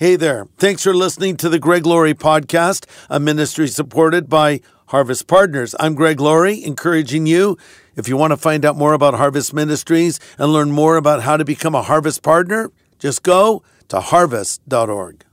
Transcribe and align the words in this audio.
Hey 0.00 0.14
there. 0.14 0.46
Thanks 0.58 0.84
for 0.84 0.94
listening 0.94 1.36
to 1.38 1.48
the 1.48 1.58
Greg 1.58 1.84
Laurie 1.84 2.14
podcast, 2.14 2.86
a 3.10 3.18
ministry 3.18 3.66
supported 3.66 4.28
by 4.28 4.60
Harvest 4.86 5.26
Partners. 5.26 5.74
I'm 5.80 5.96
Greg 5.96 6.20
Laurie, 6.20 6.62
encouraging 6.62 7.26
you, 7.26 7.58
if 7.96 8.06
you 8.06 8.16
want 8.16 8.30
to 8.30 8.36
find 8.36 8.64
out 8.64 8.76
more 8.76 8.92
about 8.92 9.14
Harvest 9.14 9.52
Ministries 9.52 10.20
and 10.38 10.52
learn 10.52 10.70
more 10.70 10.98
about 10.98 11.22
how 11.22 11.36
to 11.36 11.44
become 11.44 11.74
a 11.74 11.82
Harvest 11.82 12.22
Partner, 12.22 12.70
just 13.00 13.24
go 13.24 13.64
to 13.88 13.98
harvest.org. 13.98 15.24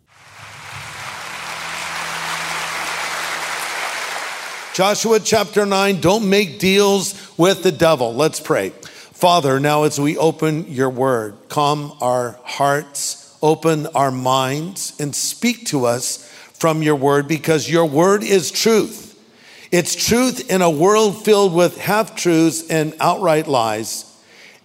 Joshua 4.73 5.19
chapter 5.19 5.67
9, 5.67 6.01
don't 6.01 6.27
make 6.27 6.57
deals 6.57 7.37
with 7.37 7.61
the 7.61 7.71
devil. 7.71 8.15
Let's 8.15 8.39
pray. 8.39 8.71
Father, 8.71 9.59
now 9.59 9.83
as 9.83 9.99
we 9.99 10.17
open 10.17 10.65
your 10.65 10.89
word, 10.89 11.35
calm 11.49 11.95
our 12.01 12.39
hearts 12.43 13.24
open 13.45 13.85
our 13.87 14.11
minds 14.11 14.93
and 14.99 15.15
speak 15.15 15.67
to 15.67 15.85
us 15.85 16.27
from 16.53 16.81
your 16.81 16.95
word 16.95 17.27
because 17.27 17.69
your 17.69 17.85
word 17.85 18.23
is 18.23 18.49
truth. 18.49 19.03
It's 19.71 19.95
truth 19.95 20.49
in 20.49 20.61
a 20.61 20.69
world 20.69 21.23
filled 21.23 21.53
with 21.53 21.77
half 21.77 22.15
truths 22.15 22.69
and 22.69 22.95
outright 22.99 23.47
lies. 23.47 24.11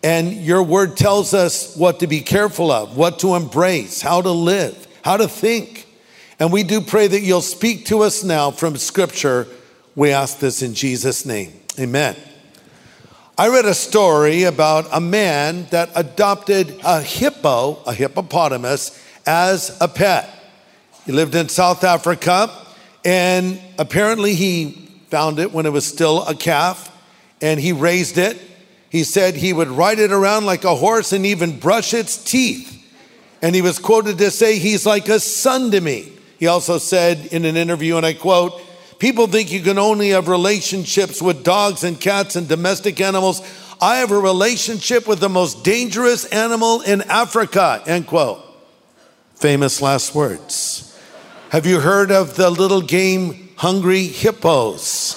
And 0.03 0.33
your 0.33 0.63
word 0.63 0.97
tells 0.97 1.35
us 1.35 1.77
what 1.77 2.01
to 2.01 2.07
be 2.07 2.21
careful 2.21 2.71
of, 2.71 2.97
what 2.97 3.19
to 3.19 3.35
embrace, 3.35 4.01
how 4.01 4.23
to 4.23 4.31
live, 4.31 4.87
how 5.05 5.19
to 5.19 5.29
think. 5.29 5.87
And 6.39 6.51
we 6.51 6.63
do 6.63 6.81
pray 6.81 7.07
that 7.07 7.21
you'll 7.21 7.43
speak 7.43 7.87
to 7.87 8.01
us 8.01 8.25
now 8.25 8.51
from 8.51 8.79
scripture. 8.79 9.47
We 9.95 10.11
ask 10.11 10.39
this 10.39 10.63
in 10.63 10.73
Jesus' 10.73 11.27
name. 11.27 11.53
Amen. 11.79 12.17
I 13.41 13.49
read 13.49 13.65
a 13.65 13.73
story 13.73 14.43
about 14.43 14.87
a 14.93 15.01
man 15.01 15.65
that 15.71 15.89
adopted 15.95 16.79
a 16.85 17.01
hippo, 17.01 17.83
a 17.87 17.95
hippopotamus, 17.95 19.03
as 19.27 19.79
a 19.81 19.89
pet. 19.89 20.29
He 21.07 21.13
lived 21.13 21.35
in 21.35 21.49
South 21.49 21.83
Africa, 21.83 22.51
and 23.03 23.59
apparently 23.79 24.35
he 24.35 24.73
found 25.09 25.39
it 25.39 25.53
when 25.53 25.65
it 25.65 25.73
was 25.73 25.87
still 25.87 26.23
a 26.27 26.35
calf, 26.35 26.95
and 27.41 27.59
he 27.59 27.73
raised 27.73 28.19
it. 28.19 28.39
He 28.91 29.05
said 29.05 29.37
he 29.37 29.55
would 29.55 29.69
ride 29.69 30.01
it 30.01 30.13
around 30.13 30.45
like 30.45 30.65
a 30.65 30.75
horse 30.75 31.15
and 31.15 31.25
even 31.25 31.59
brush 31.59 31.95
its 31.95 32.23
teeth. 32.23 32.77
And 33.41 33.55
he 33.55 33.63
was 33.63 33.79
quoted 33.79 34.19
to 34.19 34.31
say, 34.31 34.59
He's 34.59 34.85
like 34.85 35.09
a 35.09 35.19
son 35.19 35.71
to 35.71 35.81
me. 35.81 36.13
He 36.39 36.47
also 36.47 36.77
said 36.77 37.33
in 37.33 37.47
an 37.47 37.57
interview, 37.57 37.97
and 37.97 38.05
I 38.05 38.13
quote, 38.13 38.61
People 39.01 39.27
think 39.27 39.51
you 39.51 39.63
can 39.63 39.79
only 39.79 40.11
have 40.11 40.29
relationships 40.29 41.23
with 41.23 41.43
dogs 41.43 41.85
and 41.85 41.99
cats 41.99 42.37
and 42.37 42.47
domestic 42.47 43.01
animals. 43.01 43.41
I 43.81 43.97
have 43.97 44.11
a 44.11 44.21
relationship 44.21 45.09
with 45.09 45.21
the 45.21 45.29
most 45.31 45.65
dangerous 45.65 46.27
animal 46.27 46.83
in 46.83 47.01
Africa, 47.09 47.83
end 47.87 48.07
quote. 48.07 48.45
Famous 49.37 49.81
last 49.81 50.15
words. 50.15 50.87
Have 51.49 51.65
you 51.65 51.81
heard 51.81 52.13
of 52.13 52.37
the 52.37 52.51
little 52.51 52.83
game 52.83 53.49
Hungry 53.57 54.05
Hippos? 54.05 55.17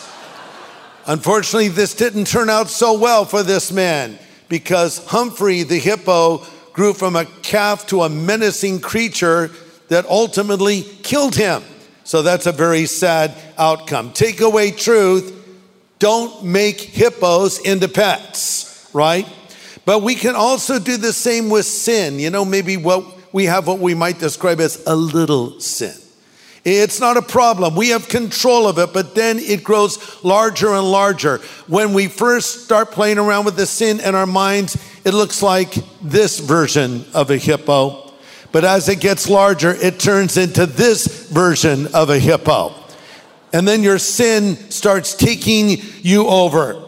Unfortunately, 1.05 1.67
this 1.67 1.93
didn't 1.93 2.27
turn 2.27 2.49
out 2.49 2.69
so 2.69 2.97
well 2.97 3.25
for 3.25 3.43
this 3.43 3.69
man 3.69 4.17
because 4.47 5.05
Humphrey 5.07 5.63
the 5.63 5.77
hippo 5.77 6.45
grew 6.71 6.93
from 6.93 7.17
a 7.17 7.25
calf 7.41 7.85
to 7.87 8.03
a 8.03 8.09
menacing 8.09 8.79
creature 8.79 9.51
that 9.89 10.05
ultimately 10.05 10.83
killed 11.03 11.35
him. 11.35 11.61
So 12.03 12.21
that's 12.21 12.45
a 12.45 12.51
very 12.51 12.85
sad 12.85 13.33
outcome. 13.57 14.11
Take 14.11 14.41
away 14.41 14.71
truth, 14.71 15.31
don't 15.99 16.43
make 16.43 16.81
hippos 16.81 17.59
into 17.59 17.87
pets, 17.87 18.89
right? 18.93 19.27
But 19.85 20.01
we 20.01 20.15
can 20.15 20.35
also 20.35 20.79
do 20.79 20.97
the 20.97 21.13
same 21.13 21.49
with 21.49 21.65
sin. 21.65 22.19
You 22.19 22.29
know, 22.29 22.45
maybe 22.45 22.77
what 22.77 23.05
we 23.33 23.45
have 23.45 23.67
what 23.67 23.79
we 23.79 23.95
might 23.95 24.19
describe 24.19 24.59
as 24.59 24.83
a 24.85 24.95
little 24.95 25.59
sin. 25.59 25.95
It's 26.65 27.01
not 27.01 27.17
a 27.17 27.21
problem. 27.21 27.75
We 27.75 27.89
have 27.89 28.07
control 28.07 28.67
of 28.67 28.77
it, 28.79 28.93
but 28.93 29.15
then 29.15 29.37
it 29.39 29.65
grows 29.65 30.23
larger 30.23 30.73
and 30.73 30.89
larger. 30.89 31.39
When 31.67 31.93
we 31.93 32.07
first 32.07 32.63
start 32.63 32.91
playing 32.91 33.17
around 33.17 33.43
with 33.43 33.57
the 33.57 33.65
sin 33.65 33.99
in 33.99 34.15
our 34.15 34.25
minds, 34.25 34.77
it 35.03 35.13
looks 35.13 35.41
like 35.41 35.73
this 36.01 36.39
version 36.39 37.03
of 37.13 37.31
a 37.31 37.37
hippo. 37.37 38.02
But 38.53 38.63
as 38.63 38.87
it 38.87 39.01
gets 39.01 39.27
larger, 39.27 39.71
it 39.71 39.99
turns 39.99 40.37
into 40.37 40.67
this 40.67 41.27
version 41.27 41.87
of 41.87 42.11
a 42.11 42.19
hippo. 42.19 42.73
And 43.51 43.67
then 43.67 43.81
your 43.81 43.97
sin 43.97 44.55
starts 44.69 45.15
taking 45.15 45.81
you 46.01 46.27
over. 46.27 46.81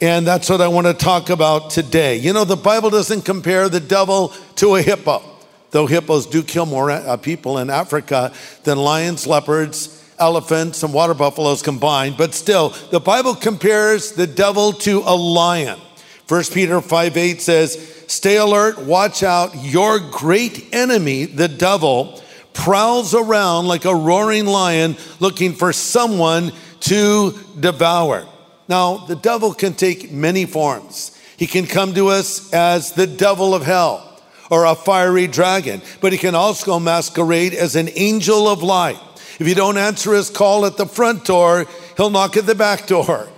And 0.00 0.26
that's 0.26 0.50
what 0.50 0.60
I 0.60 0.66
want 0.66 0.88
to 0.88 0.92
talk 0.92 1.30
about 1.30 1.70
today. 1.70 2.16
You 2.16 2.32
know, 2.32 2.44
the 2.44 2.56
Bible 2.56 2.90
doesn't 2.90 3.22
compare 3.22 3.68
the 3.68 3.78
devil 3.78 4.34
to 4.56 4.74
a 4.74 4.82
hippo, 4.82 5.22
though 5.70 5.86
hippos 5.86 6.26
do 6.26 6.42
kill 6.42 6.66
more 6.66 6.90
uh, 6.90 7.16
people 7.16 7.58
in 7.58 7.70
Africa 7.70 8.32
than 8.64 8.76
lions, 8.76 9.24
leopards, 9.24 10.04
elephants, 10.18 10.82
and 10.82 10.92
water 10.92 11.14
buffaloes 11.14 11.62
combined. 11.62 12.16
But 12.18 12.34
still, 12.34 12.70
the 12.90 13.00
Bible 13.00 13.36
compares 13.36 14.12
the 14.12 14.26
devil 14.26 14.72
to 14.72 15.02
a 15.06 15.14
lion. 15.14 15.78
1 16.26 16.44
Peter 16.52 16.80
5 16.80 17.16
8 17.16 17.40
says, 17.40 17.93
Stay 18.06 18.36
alert, 18.36 18.78
watch 18.78 19.22
out. 19.22 19.54
Your 19.62 19.98
great 19.98 20.74
enemy, 20.74 21.24
the 21.24 21.48
devil, 21.48 22.22
prowls 22.52 23.14
around 23.14 23.66
like 23.66 23.84
a 23.84 23.94
roaring 23.94 24.46
lion 24.46 24.96
looking 25.20 25.52
for 25.52 25.72
someone 25.72 26.52
to 26.80 27.34
devour. 27.58 28.26
Now, 28.68 28.98
the 28.98 29.16
devil 29.16 29.52
can 29.52 29.74
take 29.74 30.10
many 30.10 30.46
forms. 30.46 31.18
He 31.36 31.46
can 31.46 31.66
come 31.66 31.94
to 31.94 32.08
us 32.08 32.52
as 32.52 32.92
the 32.92 33.06
devil 33.06 33.54
of 33.54 33.64
hell 33.64 34.20
or 34.50 34.64
a 34.64 34.74
fiery 34.74 35.26
dragon, 35.26 35.82
but 36.00 36.12
he 36.12 36.18
can 36.18 36.34
also 36.34 36.78
masquerade 36.78 37.54
as 37.54 37.76
an 37.76 37.88
angel 37.96 38.48
of 38.48 38.62
light. 38.62 38.98
If 39.40 39.48
you 39.48 39.54
don't 39.54 39.78
answer 39.78 40.14
his 40.14 40.30
call 40.30 40.64
at 40.64 40.76
the 40.76 40.86
front 40.86 41.24
door, 41.24 41.66
he'll 41.96 42.10
knock 42.10 42.36
at 42.36 42.46
the 42.46 42.54
back 42.54 42.86
door 42.86 43.28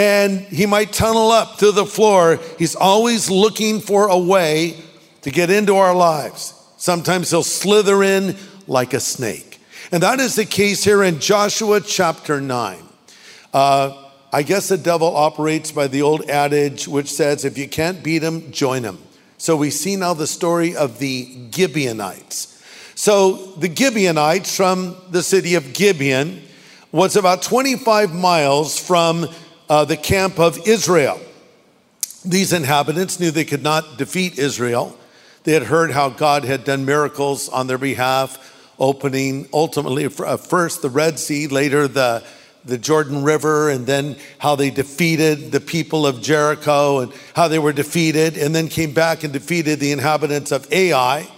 and 0.00 0.40
he 0.40 0.64
might 0.64 0.94
tunnel 0.94 1.30
up 1.30 1.58
to 1.58 1.72
the 1.72 1.84
floor. 1.84 2.40
He's 2.58 2.74
always 2.74 3.28
looking 3.28 3.80
for 3.80 4.08
a 4.08 4.16
way 4.16 4.82
to 5.20 5.30
get 5.30 5.50
into 5.50 5.76
our 5.76 5.94
lives. 5.94 6.54
Sometimes 6.78 7.30
he'll 7.30 7.42
slither 7.42 8.02
in 8.02 8.34
like 8.66 8.94
a 8.94 9.00
snake. 9.00 9.60
And 9.92 10.02
that 10.02 10.18
is 10.18 10.36
the 10.36 10.46
case 10.46 10.82
here 10.82 11.02
in 11.02 11.18
Joshua 11.20 11.82
chapter 11.82 12.40
9. 12.40 12.78
Uh, 13.52 14.08
I 14.32 14.42
guess 14.42 14.68
the 14.68 14.78
devil 14.78 15.14
operates 15.14 15.70
by 15.70 15.86
the 15.86 16.00
old 16.00 16.30
adage 16.30 16.88
which 16.88 17.12
says, 17.12 17.44
if 17.44 17.58
you 17.58 17.68
can't 17.68 18.02
beat 18.02 18.22
him, 18.22 18.52
join 18.52 18.84
him. 18.84 18.96
So 19.36 19.54
we 19.54 19.68
see 19.68 19.96
now 19.96 20.14
the 20.14 20.26
story 20.26 20.74
of 20.74 20.98
the 20.98 21.50
Gibeonites. 21.52 22.64
So 22.94 23.32
the 23.58 23.68
Gibeonites 23.68 24.56
from 24.56 24.96
the 25.10 25.22
city 25.22 25.56
of 25.56 25.74
Gibeon 25.74 26.40
was 26.90 27.16
about 27.16 27.42
25 27.42 28.14
miles 28.14 28.78
from 28.78 29.28
uh, 29.70 29.84
the 29.84 29.96
camp 29.96 30.40
of 30.40 30.66
Israel. 30.66 31.20
These 32.24 32.52
inhabitants 32.52 33.20
knew 33.20 33.30
they 33.30 33.44
could 33.44 33.62
not 33.62 33.96
defeat 33.96 34.36
Israel. 34.36 34.98
They 35.44 35.52
had 35.52 35.62
heard 35.62 35.92
how 35.92 36.10
God 36.10 36.44
had 36.44 36.64
done 36.64 36.84
miracles 36.84 37.48
on 37.48 37.68
their 37.68 37.78
behalf, 37.78 38.36
opening 38.80 39.48
ultimately 39.52 40.06
uh, 40.06 40.36
first 40.36 40.82
the 40.82 40.90
Red 40.90 41.20
Sea, 41.20 41.46
later 41.46 41.86
the, 41.86 42.24
the 42.64 42.78
Jordan 42.78 43.22
River, 43.22 43.70
and 43.70 43.86
then 43.86 44.16
how 44.38 44.56
they 44.56 44.70
defeated 44.70 45.52
the 45.52 45.60
people 45.60 46.04
of 46.04 46.20
Jericho 46.20 46.98
and 46.98 47.12
how 47.36 47.46
they 47.46 47.60
were 47.60 47.72
defeated, 47.72 48.36
and 48.36 48.52
then 48.52 48.66
came 48.66 48.92
back 48.92 49.22
and 49.22 49.32
defeated 49.32 49.78
the 49.78 49.92
inhabitants 49.92 50.50
of 50.50 50.70
Ai. 50.72 51.28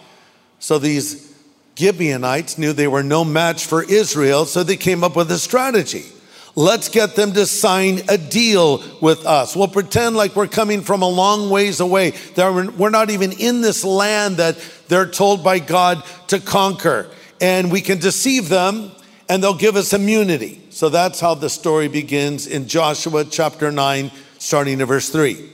So 0.58 0.78
these 0.78 1.36
Gibeonites 1.78 2.56
knew 2.56 2.72
they 2.72 2.88
were 2.88 3.02
no 3.02 3.26
match 3.26 3.66
for 3.66 3.84
Israel, 3.84 4.46
so 4.46 4.62
they 4.62 4.76
came 4.78 5.04
up 5.04 5.16
with 5.16 5.30
a 5.30 5.38
strategy. 5.38 6.06
Let's 6.54 6.90
get 6.90 7.16
them 7.16 7.32
to 7.32 7.46
sign 7.46 8.02
a 8.08 8.18
deal 8.18 8.82
with 9.00 9.24
us. 9.24 9.56
We'll 9.56 9.68
pretend 9.68 10.16
like 10.16 10.36
we're 10.36 10.48
coming 10.48 10.82
from 10.82 11.00
a 11.00 11.08
long 11.08 11.48
ways 11.48 11.80
away. 11.80 12.10
That 12.34 12.52
we're 12.76 12.90
not 12.90 13.08
even 13.10 13.32
in 13.32 13.62
this 13.62 13.84
land 13.84 14.36
that 14.36 14.58
they're 14.88 15.08
told 15.08 15.42
by 15.42 15.60
God 15.60 16.04
to 16.28 16.38
conquer. 16.40 17.08
And 17.40 17.72
we 17.72 17.80
can 17.80 17.98
deceive 17.98 18.50
them 18.50 18.92
and 19.30 19.42
they'll 19.42 19.54
give 19.54 19.76
us 19.76 19.94
immunity. 19.94 20.60
So 20.68 20.90
that's 20.90 21.20
how 21.20 21.34
the 21.34 21.48
story 21.48 21.88
begins 21.88 22.46
in 22.46 22.68
Joshua 22.68 23.24
chapter 23.24 23.72
9, 23.72 24.10
starting 24.38 24.80
in 24.80 24.86
verse 24.86 25.08
3. 25.08 25.50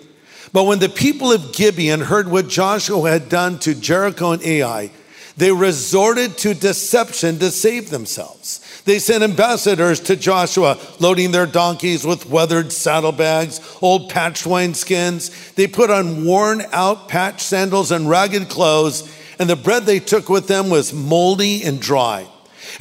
But 0.53 0.65
when 0.65 0.81
the 0.81 0.89
people 0.89 1.31
of 1.31 1.53
Gibeon 1.53 2.01
heard 2.01 2.27
what 2.27 2.49
Joshua 2.49 3.09
had 3.09 3.29
done 3.29 3.61
to 3.61 3.75
Jericho 3.75 4.33
and 4.33 4.43
Ai, 4.43 4.91
they 5.39 5.53
resorted 5.53 6.37
to 6.39 6.53
deception 6.53 7.39
to 7.39 7.53
save 7.53 7.91
themselves. 7.91 8.83
They 8.85 8.99
sent 8.99 9.23
ambassadors 9.23 10.01
to 10.01 10.17
Joshua, 10.17 10.77
loading 10.99 11.31
their 11.31 11.47
donkeys 11.47 12.05
with 12.05 12.27
weathered 12.27 12.73
saddlebags, 12.73 13.61
old 13.81 14.11
patched 14.11 14.45
wineskins. 14.45 15.55
They 15.55 15.69
put 15.69 15.91
on 15.91 16.25
worn 16.25 16.63
out 16.73 17.09
patched 17.09 17.41
sandals 17.41 17.93
and 17.93 18.09
ragged 18.09 18.49
clothes, 18.49 19.09
and 19.39 19.49
the 19.49 19.55
bread 19.55 19.85
they 19.85 20.01
took 20.01 20.29
with 20.29 20.49
them 20.49 20.71
was 20.71 20.93
moldy 20.93 21.63
and 21.63 21.81
dry. 21.81 22.27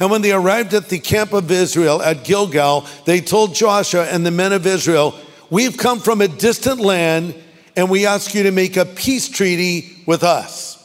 And 0.00 0.10
when 0.10 0.22
they 0.22 0.32
arrived 0.32 0.74
at 0.74 0.88
the 0.88 0.98
camp 0.98 1.32
of 1.32 1.52
Israel 1.52 2.02
at 2.02 2.24
Gilgal, 2.24 2.86
they 3.04 3.20
told 3.20 3.54
Joshua 3.54 4.04
and 4.06 4.26
the 4.26 4.32
men 4.32 4.52
of 4.52 4.66
Israel, 4.66 5.14
We've 5.48 5.76
come 5.76 6.00
from 6.00 6.20
a 6.20 6.28
distant 6.28 6.80
land, 6.80 7.36
and 7.76 7.88
we 7.88 8.04
ask 8.04 8.34
you 8.34 8.42
to 8.42 8.50
make 8.50 8.76
a 8.76 8.84
peace 8.84 9.28
treaty 9.28 10.02
with 10.06 10.24
us. 10.24 10.77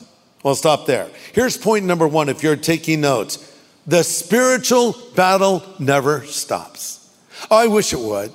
Well, 0.43 0.55
stop 0.55 0.85
there. 0.85 1.09
Here's 1.31 1.57
point 1.57 1.85
number 1.85 2.07
one 2.07 2.29
if 2.29 2.43
you're 2.43 2.57
taking 2.57 3.01
notes 3.01 3.49
the 3.85 4.03
spiritual 4.03 4.95
battle 5.15 5.63
never 5.79 6.23
stops. 6.25 7.09
Oh, 7.51 7.57
I 7.57 7.67
wish 7.67 7.91
it 7.91 7.99
would. 7.99 8.31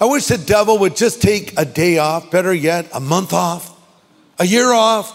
I 0.00 0.06
wish 0.06 0.26
the 0.26 0.38
devil 0.38 0.78
would 0.78 0.96
just 0.96 1.22
take 1.22 1.58
a 1.58 1.64
day 1.64 1.98
off, 1.98 2.30
better 2.30 2.52
yet, 2.52 2.88
a 2.92 3.00
month 3.00 3.32
off, 3.32 3.70
a 4.38 4.46
year 4.46 4.72
off, 4.72 5.14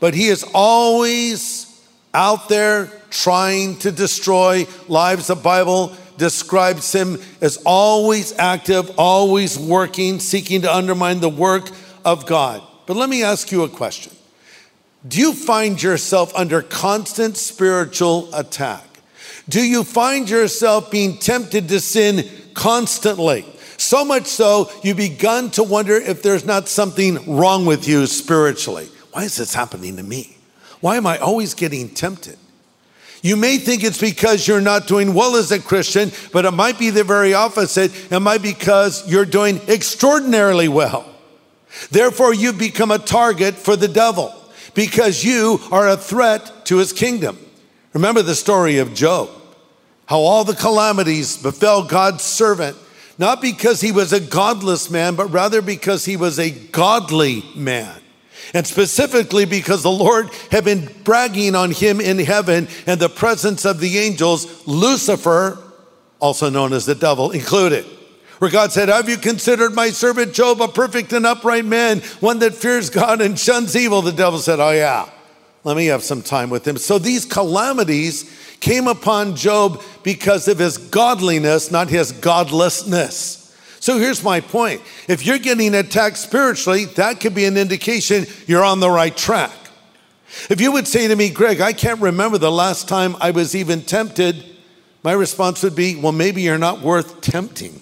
but 0.00 0.14
he 0.14 0.28
is 0.28 0.44
always 0.54 1.82
out 2.12 2.48
there 2.48 2.90
trying 3.10 3.76
to 3.78 3.90
destroy 3.90 4.66
lives. 4.88 5.28
The 5.28 5.36
Bible 5.36 5.96
describes 6.16 6.92
him 6.92 7.18
as 7.40 7.56
always 7.64 8.32
active, 8.38 8.92
always 8.98 9.58
working, 9.58 10.20
seeking 10.20 10.62
to 10.62 10.74
undermine 10.74 11.20
the 11.20 11.28
work 11.28 11.70
of 12.04 12.26
God. 12.26 12.62
But 12.86 12.96
let 12.96 13.08
me 13.08 13.22
ask 13.22 13.50
you 13.50 13.62
a 13.62 13.68
question 13.68 14.13
Do 15.06 15.20
you 15.20 15.34
find 15.34 15.82
yourself 15.82 16.34
under 16.34 16.62
constant 16.62 17.36
spiritual 17.36 18.34
attack? 18.34 18.84
Do 19.48 19.60
you 19.62 19.84
find 19.84 20.30
yourself 20.30 20.90
being 20.90 21.18
tempted 21.18 21.68
to 21.68 21.80
sin 21.80 22.26
constantly? 22.54 23.44
So 23.76 24.04
much 24.04 24.24
so, 24.24 24.70
you 24.82 24.94
begun 24.94 25.50
to 25.52 25.62
wonder 25.62 25.96
if 25.96 26.22
there's 26.22 26.46
not 26.46 26.68
something 26.68 27.36
wrong 27.36 27.66
with 27.66 27.86
you 27.86 28.06
spiritually. 28.06 28.88
Why 29.12 29.24
is 29.24 29.36
this 29.36 29.52
happening 29.52 29.96
to 29.96 30.02
me? 30.02 30.38
Why 30.80 30.96
am 30.96 31.06
I 31.06 31.18
always 31.18 31.52
getting 31.52 31.90
tempted? 31.90 32.38
You 33.20 33.36
may 33.36 33.58
think 33.58 33.84
it's 33.84 34.00
because 34.00 34.48
you're 34.48 34.60
not 34.60 34.86
doing 34.86 35.12
well 35.12 35.36
as 35.36 35.50
a 35.50 35.58
Christian, 35.58 36.12
but 36.32 36.46
it 36.46 36.50
might 36.52 36.78
be 36.78 36.90
the 36.90 37.04
very 37.04 37.34
opposite. 37.34 37.92
It 38.10 38.20
might 38.20 38.42
be 38.42 38.54
because 38.54 39.06
you're 39.10 39.24
doing 39.24 39.60
extraordinarily 39.68 40.68
well. 40.68 41.10
Therefore, 41.90 42.32
you've 42.32 42.58
become 42.58 42.90
a 42.90 42.98
target 42.98 43.54
for 43.54 43.76
the 43.76 43.88
devil 43.88 44.32
because 44.74 45.24
you 45.24 45.60
are 45.70 45.88
a 45.88 45.96
threat 45.96 46.66
to 46.66 46.78
his 46.78 46.92
kingdom. 46.92 47.38
Remember 47.92 48.22
the 48.22 48.34
story 48.34 48.78
of 48.78 48.94
Job, 48.94 49.30
how 50.06 50.18
all 50.18 50.44
the 50.44 50.54
calamities 50.54 51.36
befell 51.36 51.84
God's 51.84 52.24
servant, 52.24 52.76
not 53.18 53.40
because 53.40 53.80
he 53.80 53.92
was 53.92 54.12
a 54.12 54.20
godless 54.20 54.90
man, 54.90 55.14
but 55.14 55.26
rather 55.26 55.62
because 55.62 56.04
he 56.04 56.16
was 56.16 56.38
a 56.38 56.50
godly 56.50 57.44
man 57.54 58.00
and 58.52 58.66
specifically 58.66 59.44
because 59.44 59.82
the 59.82 59.90
Lord 59.90 60.28
had 60.50 60.64
been 60.64 60.88
bragging 61.04 61.54
on 61.54 61.70
him 61.70 62.00
in 62.00 62.18
heaven 62.18 62.68
and 62.86 63.00
the 63.00 63.08
presence 63.08 63.64
of 63.64 63.80
the 63.80 63.98
angels, 63.98 64.66
Lucifer, 64.66 65.58
also 66.20 66.50
known 66.50 66.72
as 66.72 66.84
the 66.84 66.94
devil, 66.94 67.30
included. 67.30 67.86
Where 68.44 68.50
God 68.50 68.72
said, 68.72 68.90
Have 68.90 69.08
you 69.08 69.16
considered 69.16 69.74
my 69.74 69.88
servant 69.88 70.34
Job 70.34 70.60
a 70.60 70.68
perfect 70.68 71.14
and 71.14 71.24
upright 71.24 71.64
man, 71.64 72.00
one 72.20 72.40
that 72.40 72.52
fears 72.52 72.90
God 72.90 73.22
and 73.22 73.38
shuns 73.38 73.74
evil? 73.74 74.02
The 74.02 74.12
devil 74.12 74.38
said, 74.38 74.60
Oh, 74.60 74.70
yeah, 74.70 75.08
let 75.64 75.78
me 75.78 75.86
have 75.86 76.02
some 76.02 76.20
time 76.20 76.50
with 76.50 76.68
him. 76.68 76.76
So 76.76 76.98
these 76.98 77.24
calamities 77.24 78.30
came 78.60 78.86
upon 78.86 79.34
Job 79.34 79.82
because 80.02 80.46
of 80.46 80.58
his 80.58 80.76
godliness, 80.76 81.70
not 81.70 81.88
his 81.88 82.12
godlessness. 82.12 83.56
So 83.80 83.96
here's 83.96 84.22
my 84.22 84.42
point. 84.42 84.82
If 85.08 85.24
you're 85.24 85.38
getting 85.38 85.74
attacked 85.74 86.18
spiritually, 86.18 86.84
that 86.84 87.20
could 87.20 87.34
be 87.34 87.46
an 87.46 87.56
indication 87.56 88.26
you're 88.46 88.62
on 88.62 88.78
the 88.78 88.90
right 88.90 89.16
track. 89.16 89.56
If 90.50 90.60
you 90.60 90.70
would 90.70 90.86
say 90.86 91.08
to 91.08 91.16
me, 91.16 91.30
Greg, 91.30 91.62
I 91.62 91.72
can't 91.72 92.02
remember 92.02 92.36
the 92.36 92.52
last 92.52 92.88
time 92.90 93.16
I 93.22 93.30
was 93.30 93.54
even 93.54 93.80
tempted, 93.80 94.44
my 95.02 95.12
response 95.12 95.62
would 95.62 95.74
be, 95.74 95.96
well, 95.96 96.12
maybe 96.12 96.42
you're 96.42 96.58
not 96.58 96.82
worth 96.82 97.22
tempting. 97.22 97.80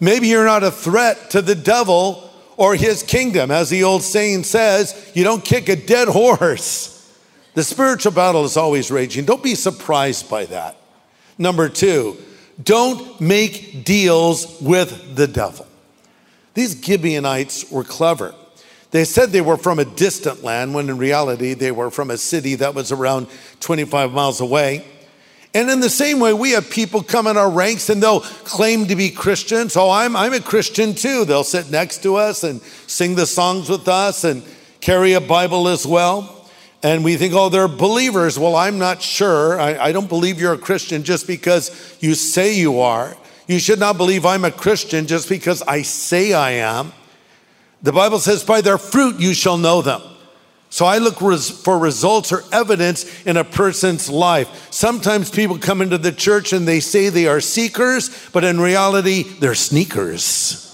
Maybe 0.00 0.28
you're 0.28 0.44
not 0.44 0.62
a 0.62 0.70
threat 0.70 1.30
to 1.30 1.42
the 1.42 1.54
devil 1.54 2.30
or 2.56 2.74
his 2.74 3.02
kingdom. 3.02 3.50
As 3.50 3.70
the 3.70 3.84
old 3.84 4.02
saying 4.02 4.44
says, 4.44 5.10
you 5.14 5.24
don't 5.24 5.44
kick 5.44 5.68
a 5.68 5.76
dead 5.76 6.08
horse. 6.08 6.94
The 7.54 7.64
spiritual 7.64 8.12
battle 8.12 8.44
is 8.44 8.56
always 8.56 8.90
raging. 8.90 9.24
Don't 9.24 9.42
be 9.42 9.54
surprised 9.54 10.30
by 10.30 10.46
that. 10.46 10.76
Number 11.38 11.68
two, 11.68 12.16
don't 12.62 13.20
make 13.20 13.84
deals 13.84 14.60
with 14.60 15.16
the 15.16 15.26
devil. 15.26 15.66
These 16.54 16.84
Gibeonites 16.84 17.70
were 17.70 17.84
clever. 17.84 18.34
They 18.90 19.04
said 19.04 19.30
they 19.30 19.40
were 19.40 19.56
from 19.56 19.78
a 19.78 19.84
distant 19.84 20.42
land 20.42 20.74
when 20.74 20.88
in 20.88 20.98
reality 20.98 21.54
they 21.54 21.70
were 21.70 21.90
from 21.90 22.10
a 22.10 22.16
city 22.16 22.54
that 22.56 22.74
was 22.74 22.90
around 22.90 23.28
25 23.60 24.12
miles 24.12 24.40
away. 24.40 24.84
And 25.58 25.68
in 25.70 25.80
the 25.80 25.90
same 25.90 26.20
way, 26.20 26.32
we 26.32 26.52
have 26.52 26.70
people 26.70 27.02
come 27.02 27.26
in 27.26 27.36
our 27.36 27.50
ranks 27.50 27.90
and 27.90 28.00
they'll 28.00 28.20
claim 28.20 28.86
to 28.86 28.94
be 28.94 29.10
Christians. 29.10 29.76
Oh, 29.76 29.90
I'm, 29.90 30.14
I'm 30.14 30.32
a 30.32 30.38
Christian 30.38 30.94
too. 30.94 31.24
They'll 31.24 31.42
sit 31.42 31.68
next 31.68 32.04
to 32.04 32.14
us 32.14 32.44
and 32.44 32.62
sing 32.86 33.16
the 33.16 33.26
songs 33.26 33.68
with 33.68 33.88
us 33.88 34.22
and 34.22 34.44
carry 34.80 35.14
a 35.14 35.20
Bible 35.20 35.66
as 35.66 35.84
well. 35.84 36.48
And 36.84 37.02
we 37.02 37.16
think, 37.16 37.34
oh, 37.34 37.48
they're 37.48 37.66
believers. 37.66 38.38
Well, 38.38 38.54
I'm 38.54 38.78
not 38.78 39.02
sure. 39.02 39.60
I, 39.60 39.86
I, 39.86 39.90
don't 39.90 40.08
believe 40.08 40.40
you're 40.40 40.52
a 40.52 40.58
Christian 40.58 41.02
just 41.02 41.26
because 41.26 41.96
you 41.98 42.14
say 42.14 42.54
you 42.54 42.78
are. 42.78 43.16
You 43.48 43.58
should 43.58 43.80
not 43.80 43.96
believe 43.96 44.24
I'm 44.24 44.44
a 44.44 44.52
Christian 44.52 45.08
just 45.08 45.28
because 45.28 45.62
I 45.62 45.82
say 45.82 46.34
I 46.34 46.52
am. 46.52 46.92
The 47.82 47.92
Bible 47.92 48.20
says, 48.20 48.44
by 48.44 48.60
their 48.60 48.78
fruit 48.78 49.18
you 49.18 49.34
shall 49.34 49.58
know 49.58 49.82
them. 49.82 50.02
So 50.70 50.84
I 50.84 50.98
look 50.98 51.20
res- 51.20 51.50
for 51.50 51.78
results 51.78 52.32
or 52.32 52.44
evidence 52.52 53.24
in 53.24 53.36
a 53.36 53.44
person's 53.44 54.10
life. 54.10 54.68
Sometimes 54.70 55.30
people 55.30 55.58
come 55.58 55.80
into 55.80 55.98
the 55.98 56.12
church 56.12 56.52
and 56.52 56.68
they 56.68 56.80
say 56.80 57.08
they 57.08 57.26
are 57.26 57.40
seekers, 57.40 58.10
but 58.32 58.44
in 58.44 58.60
reality, 58.60 59.22
they're 59.22 59.54
sneakers. 59.54 60.64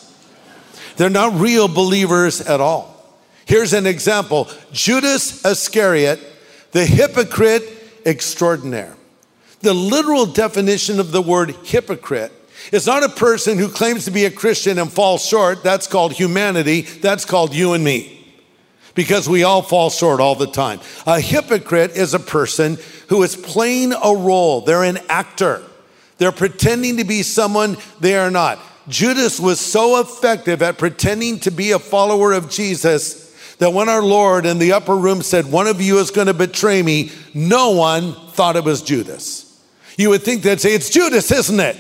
They're 0.97 1.11
not 1.11 1.39
real 1.41 1.69
believers 1.69 2.41
at 2.41 2.61
all. 2.61 2.91
Here's 3.47 3.73
an 3.73 3.87
example 3.87 4.49
Judas 4.73 5.45
Iscariot, 5.45 6.21
the 6.73 6.87
hypocrite 6.87 7.63
extraordinaire. 8.05 8.97
The 9.61 9.75
literal 9.75 10.27
definition 10.27 11.01
of 11.01 11.11
the 11.13 11.23
word 11.23 11.51
hypocrite 11.65 12.33
is 12.73 12.87
not 12.87 13.03
a 13.03 13.09
person 13.09 13.59
who 13.59 13.69
claims 13.69 14.05
to 14.05 14.11
be 14.11 14.25
a 14.25 14.31
Christian 14.31 14.79
and 14.79 14.93
falls 14.93 15.25
short. 15.25 15.63
That's 15.63 15.87
called 15.87 16.13
humanity. 16.13 16.83
That's 16.83 17.25
called 17.25 17.55
you 17.55 17.73
and 17.73 17.85
me. 17.85 18.24
Because 18.95 19.29
we 19.29 19.43
all 19.43 19.63
fall 19.63 19.91
short 19.91 20.21
all 20.21 20.35
the 20.35 20.47
time. 20.47 20.81
A 21.07 21.21
hypocrite 21.21 21.93
is 21.97 22.15
a 22.15 22.21
person 22.21 22.79
who 23.09 23.23
is 23.23 23.35
playing 23.35 23.93
a 23.93 24.15
role. 24.15 24.61
They're 24.61 24.85
an 24.85 24.99
actor. 25.09 25.63
They're 26.19 26.33
pretending 26.33 26.99
to 26.99 27.05
be 27.05 27.23
someone 27.23 27.77
they 28.01 28.17
are 28.17 28.31
not. 28.31 28.61
Judas 28.89 29.41
was 29.41 29.61
so 29.61 30.01
effective 30.01 30.63
at 30.63 30.79
pretending 30.79 31.41
to 31.41 31.51
be 31.51 31.73
a 31.73 31.79
follower 31.79 32.33
of 32.33 32.51
Jesus 32.51 33.25
that 33.59 33.73
when 33.73 33.89
our 33.89 34.03
Lord 34.03 34.47
in 34.47 34.59
the 34.59 34.73
upper 34.73 34.97
room 34.97 35.23
said, 35.23 35.51
One 35.51 35.67
of 35.67 35.81
you 35.81 35.99
is 35.99 36.11
going 36.11 36.27
to 36.27 36.35
betray 36.35 36.83
me, 36.83 37.11
no 37.33 37.71
one 37.71 38.15
thought 38.31 38.57
it 38.57 38.65
was 38.65 38.83
Judas. 38.83 39.41
You 39.97 40.11
would 40.11 40.23
think 40.23 40.43
they'd 40.43 40.61
say, 40.61 40.75
It's 40.75 40.91
Judas, 40.91 41.31
isn't 41.31 41.61
it? 41.61 41.77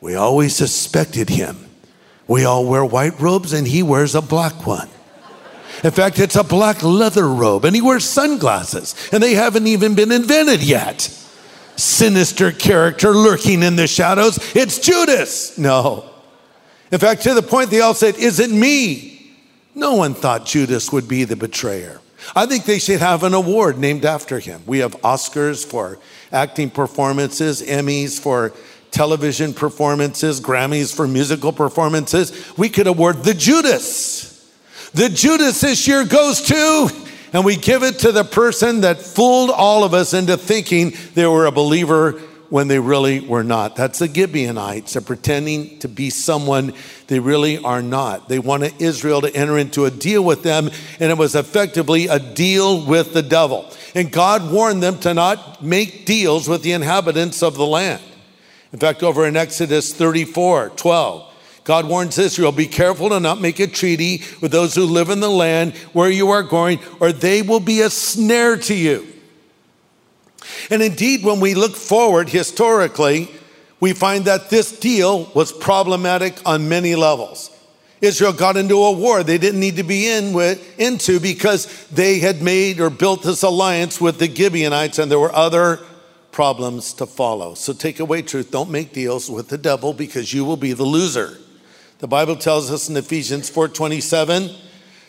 We 0.00 0.14
always 0.14 0.56
suspected 0.56 1.28
him. 1.28 1.58
We 2.26 2.44
all 2.44 2.64
wear 2.64 2.84
white 2.84 3.20
robes 3.20 3.52
and 3.52 3.66
he 3.66 3.82
wears 3.82 4.14
a 4.14 4.22
black 4.22 4.66
one. 4.66 4.88
In 5.82 5.90
fact, 5.90 6.18
it's 6.18 6.36
a 6.36 6.44
black 6.44 6.82
leather 6.82 7.28
robe 7.28 7.64
and 7.64 7.74
he 7.74 7.82
wears 7.82 8.04
sunglasses 8.04 8.94
and 9.12 9.22
they 9.22 9.34
haven't 9.34 9.66
even 9.66 9.94
been 9.94 10.12
invented 10.12 10.62
yet. 10.62 11.02
Sinister 11.76 12.52
character 12.52 13.12
lurking 13.12 13.62
in 13.62 13.76
the 13.76 13.86
shadows. 13.86 14.38
It's 14.54 14.78
Judas. 14.78 15.56
No. 15.56 16.04
In 16.92 16.98
fact, 16.98 17.22
to 17.22 17.34
the 17.34 17.42
point 17.42 17.70
they 17.70 17.80
all 17.80 17.94
said, 17.94 18.16
Is 18.16 18.40
it 18.40 18.50
me? 18.50 19.34
No 19.74 19.94
one 19.94 20.14
thought 20.14 20.44
Judas 20.44 20.92
would 20.92 21.08
be 21.08 21.24
the 21.24 21.36
betrayer. 21.36 22.00
I 22.36 22.46
think 22.46 22.64
they 22.64 22.78
should 22.78 23.00
have 23.00 23.22
an 23.22 23.32
award 23.32 23.78
named 23.78 24.04
after 24.04 24.38
him. 24.38 24.62
We 24.66 24.80
have 24.80 24.92
Oscars 25.00 25.64
for 25.64 25.98
acting 26.30 26.70
performances, 26.70 27.62
Emmys 27.62 28.20
for 28.20 28.52
television 28.90 29.54
performances, 29.54 30.40
Grammys 30.40 30.94
for 30.94 31.08
musical 31.08 31.52
performances. 31.52 32.56
We 32.58 32.68
could 32.68 32.86
award 32.86 33.24
the 33.24 33.34
Judas. 33.34 34.29
The 34.92 35.08
Judas 35.08 35.60
this 35.60 35.86
year 35.86 36.04
goes 36.04 36.40
to, 36.42 36.90
and 37.32 37.44
we 37.44 37.54
give 37.54 37.84
it 37.84 38.00
to 38.00 38.10
the 38.10 38.24
person 38.24 38.80
that 38.80 39.00
fooled 39.00 39.50
all 39.50 39.84
of 39.84 39.94
us 39.94 40.14
into 40.14 40.36
thinking 40.36 40.94
they 41.14 41.26
were 41.26 41.46
a 41.46 41.52
believer 41.52 42.20
when 42.48 42.66
they 42.66 42.80
really 42.80 43.20
were 43.20 43.44
not. 43.44 43.76
That's 43.76 44.00
the 44.00 44.12
Gibeonites. 44.12 44.94
They're 44.94 45.02
pretending 45.02 45.78
to 45.78 45.88
be 45.88 46.10
someone 46.10 46.74
they 47.06 47.20
really 47.20 47.58
are 47.58 47.82
not. 47.82 48.28
They 48.28 48.40
wanted 48.40 48.74
Israel 48.82 49.20
to 49.20 49.34
enter 49.34 49.56
into 49.56 49.84
a 49.84 49.90
deal 49.92 50.24
with 50.24 50.42
them, 50.42 50.70
and 50.98 51.12
it 51.12 51.16
was 51.16 51.36
effectively 51.36 52.08
a 52.08 52.18
deal 52.18 52.84
with 52.84 53.14
the 53.14 53.22
devil. 53.22 53.72
And 53.94 54.10
God 54.10 54.50
warned 54.50 54.82
them 54.82 54.98
to 55.00 55.14
not 55.14 55.62
make 55.62 56.04
deals 56.04 56.48
with 56.48 56.62
the 56.62 56.72
inhabitants 56.72 57.44
of 57.44 57.54
the 57.54 57.66
land. 57.66 58.02
In 58.72 58.80
fact, 58.80 59.04
over 59.04 59.24
in 59.26 59.36
Exodus 59.36 59.94
34 59.94 60.70
12, 60.70 61.29
God 61.70 61.86
warns 61.86 62.18
Israel 62.18 62.50
be 62.50 62.66
careful 62.66 63.10
to 63.10 63.20
not 63.20 63.40
make 63.40 63.60
a 63.60 63.68
treaty 63.68 64.24
with 64.40 64.50
those 64.50 64.74
who 64.74 64.86
live 64.86 65.08
in 65.08 65.20
the 65.20 65.30
land 65.30 65.76
where 65.92 66.10
you 66.10 66.30
are 66.30 66.42
going, 66.42 66.80
or 66.98 67.12
they 67.12 67.42
will 67.42 67.60
be 67.60 67.82
a 67.82 67.90
snare 67.90 68.56
to 68.56 68.74
you. 68.74 69.06
And 70.68 70.82
indeed, 70.82 71.22
when 71.22 71.38
we 71.38 71.54
look 71.54 71.76
forward 71.76 72.28
historically, 72.28 73.30
we 73.78 73.92
find 73.92 74.24
that 74.24 74.50
this 74.50 74.80
deal 74.80 75.26
was 75.32 75.52
problematic 75.52 76.44
on 76.44 76.68
many 76.68 76.96
levels. 76.96 77.56
Israel 78.00 78.32
got 78.32 78.56
into 78.56 78.82
a 78.82 78.90
war 78.90 79.22
they 79.22 79.38
didn't 79.38 79.60
need 79.60 79.76
to 79.76 79.84
be 79.84 80.08
in 80.08 80.32
with, 80.32 80.76
into 80.76 81.20
because 81.20 81.86
they 81.90 82.18
had 82.18 82.42
made 82.42 82.80
or 82.80 82.90
built 82.90 83.22
this 83.22 83.44
alliance 83.44 84.00
with 84.00 84.18
the 84.18 84.28
Gibeonites 84.28 84.98
and 84.98 85.08
there 85.08 85.20
were 85.20 85.32
other 85.32 85.78
problems 86.32 86.94
to 86.94 87.06
follow. 87.06 87.54
So 87.54 87.72
take 87.72 88.00
away 88.00 88.22
truth. 88.22 88.50
Don't 88.50 88.70
make 88.70 88.92
deals 88.92 89.30
with 89.30 89.50
the 89.50 89.58
devil 89.58 89.92
because 89.92 90.34
you 90.34 90.44
will 90.44 90.56
be 90.56 90.72
the 90.72 90.82
loser. 90.82 91.38
The 92.00 92.08
Bible 92.08 92.36
tells 92.36 92.70
us 92.70 92.88
in 92.88 92.96
Ephesians 92.96 93.50
4:27, 93.50 94.50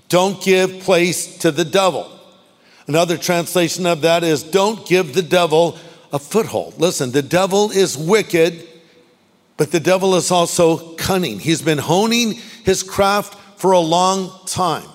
don't 0.09 0.41
give 0.43 0.81
place 0.81 1.37
to 1.37 1.49
the 1.49 1.63
devil. 1.63 2.05
Another 2.85 3.17
translation 3.17 3.85
of 3.85 4.01
that 4.01 4.25
is 4.25 4.43
don't 4.43 4.85
give 4.85 5.13
the 5.13 5.21
devil 5.21 5.77
a 6.11 6.19
foothold. 6.19 6.73
Listen, 6.77 7.11
the 7.11 7.21
devil 7.21 7.71
is 7.71 7.97
wicked, 7.97 8.67
but 9.55 9.71
the 9.71 9.79
devil 9.79 10.15
is 10.15 10.31
also 10.31 10.93
cunning. 10.95 11.39
He's 11.39 11.61
been 11.61 11.77
honing 11.77 12.33
his 12.65 12.83
craft 12.83 13.37
for 13.57 13.71
a 13.71 13.79
long 13.79 14.29
time. 14.45 14.89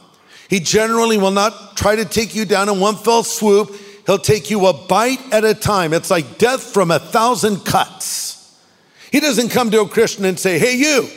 He 0.50 0.60
generally 0.60 1.16
will 1.16 1.30
not 1.30 1.78
try 1.78 1.96
to 1.96 2.04
take 2.04 2.34
you 2.34 2.44
down 2.44 2.68
in 2.68 2.78
one 2.78 2.96
fell 2.96 3.22
swoop. 3.22 3.74
He'll 4.04 4.18
take 4.18 4.50
you 4.50 4.66
a 4.66 4.74
bite 4.74 5.32
at 5.32 5.44
a 5.44 5.54
time. 5.54 5.94
It's 5.94 6.10
like 6.10 6.36
death 6.36 6.62
from 6.62 6.90
a 6.90 6.98
thousand 6.98 7.64
cuts. 7.64 8.54
He 9.10 9.20
doesn't 9.20 9.48
come 9.48 9.70
to 9.70 9.80
a 9.80 9.88
Christian 9.88 10.26
and 10.26 10.38
say, 10.38 10.58
Hey, 10.58 10.76
you, 10.76 11.08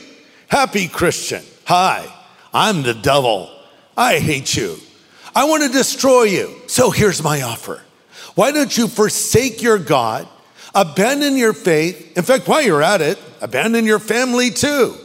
happy 0.50 0.88
Christian, 0.88 1.44
hi, 1.66 2.14
I'm 2.54 2.84
the 2.84 2.94
devil. 2.94 3.50
I 3.96 4.20
hate 4.20 4.56
you. 4.56 4.78
I 5.36 5.46
want 5.46 5.64
to 5.64 5.70
destroy 5.70 6.24
you. 6.24 6.54
So 6.68 6.92
here's 6.92 7.24
my 7.24 7.44
offer. 7.44 7.82
Why 8.36 8.52
don't 8.52 8.76
you 8.78 8.88
forsake 8.88 9.62
your 9.62 9.78
God, 9.78 10.28
abandon 10.76 11.38
your 11.38 11.54
faith? 11.54 12.18
In 12.18 12.24
fact, 12.24 12.48
while 12.48 12.62
you're 12.62 12.84
at 12.84 13.02
it, 13.02 13.20
abandon 13.42 13.86
your 13.86 14.00
family 14.00 14.50
too 14.50 14.96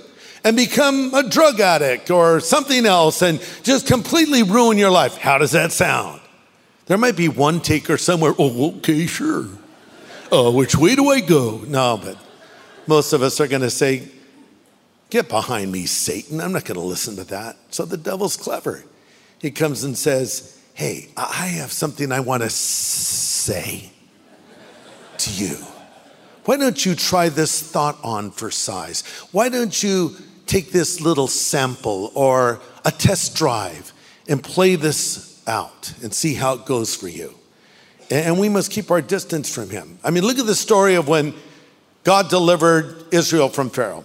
and 0.45 0.57
become 0.57 1.13
a 1.15 1.29
drug 1.29 1.59
addict 1.59 2.11
or 2.11 2.39
something 2.39 2.85
else 2.85 3.23
and 3.23 3.41
just 3.63 3.87
completely 3.87 4.43
ruin 4.43 4.77
your 4.77 4.91
life. 4.91 5.17
How 5.17 5.39
does 5.39 5.53
that 5.53 5.73
sound? 5.73 6.21
There 6.87 6.99
might 6.99 7.17
be 7.17 7.29
one 7.29 7.61
taker 7.61 7.97
somewhere. 7.97 8.35
Oh, 8.39 8.77
okay, 8.77 9.07
sure. 9.07 9.47
Oh, 10.31 10.53
which 10.53 10.77
way 10.77 10.95
do 10.97 11.09
I 11.09 11.21
go? 11.21 11.63
No, 11.67 11.99
but 12.03 12.19
most 12.87 13.15
of 13.15 13.23
us 13.23 13.41
are 13.41 13.49
going 13.49 13.63
to 13.63 13.71
say, 13.71 14.07
Get 15.11 15.29
behind 15.29 15.71
me, 15.71 15.87
Satan. 15.87 16.41
I'm 16.41 16.53
not 16.53 16.65
going 16.65 16.81
to 16.81 16.87
listen 16.87 17.17
to 17.17 17.25
that. 17.25 17.57
So 17.71 17.85
the 17.85 17.97
devil's 17.97 18.37
clever. 18.37 18.85
He 19.41 19.51
comes 19.51 19.85
and 19.85 19.97
says, 19.97 20.61
Hey, 20.75 21.09
I 21.17 21.47
have 21.59 21.71
something 21.71 22.11
I 22.11 22.21
want 22.21 22.43
to 22.43 22.51
say 22.51 23.93
to 25.19 25.31
you. 25.31 25.57
Why 26.45 26.57
don't 26.57 26.85
you 26.85 26.95
try 26.95 27.29
this 27.29 27.63
thought 27.63 27.97
on 28.03 28.33
for 28.33 28.51
size? 28.51 29.03
Why 29.31 29.49
don't 29.49 29.81
you 29.83 30.17
take 30.47 30.73
this 30.73 31.01
little 31.01 31.29
sample 31.29 32.11
or 32.15 32.61
a 32.85 32.91
test 32.91 33.37
drive 33.37 33.93
and 34.29 34.43
play 34.43 34.77
this 34.77 35.43
out 35.47 35.93
and 36.03 36.13
see 36.13 36.35
how 36.35 36.55
it 36.55 36.67
goes 36.67 36.95
for 36.95 37.09
you. 37.09 37.35
And 38.11 38.39
we 38.39 38.49
must 38.49 38.71
keep 38.71 38.91
our 38.91 39.01
distance 39.01 39.53
from 39.53 39.71
him. 39.71 39.99
I 40.05 40.11
mean, 40.11 40.25
look 40.25 40.39
at 40.39 40.47
the 40.47 40.55
story 40.55 40.95
of 40.95 41.09
when 41.09 41.35
God 42.05 42.29
delivered 42.29 43.07
Israel 43.13 43.49
from 43.49 43.71
Pharaoh. 43.71 44.05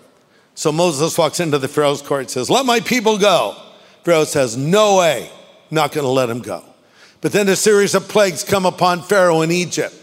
So 0.59 0.73
Moses 0.73 1.17
walks 1.17 1.39
into 1.39 1.57
the 1.57 1.69
Pharaoh's 1.69 2.01
court 2.01 2.19
and 2.19 2.29
says, 2.29 2.49
Let 2.49 2.65
my 2.65 2.81
people 2.81 3.17
go. 3.17 3.55
Pharaoh 4.03 4.25
says, 4.25 4.57
No 4.57 4.97
way, 4.97 5.31
not 5.71 5.93
going 5.93 6.03
to 6.03 6.11
let 6.11 6.29
him 6.29 6.41
go. 6.41 6.61
But 7.21 7.31
then 7.31 7.47
a 7.47 7.55
series 7.55 7.95
of 7.95 8.09
plagues 8.09 8.43
come 8.43 8.65
upon 8.65 9.03
Pharaoh 9.03 9.39
in 9.39 9.51
Egypt. 9.51 9.95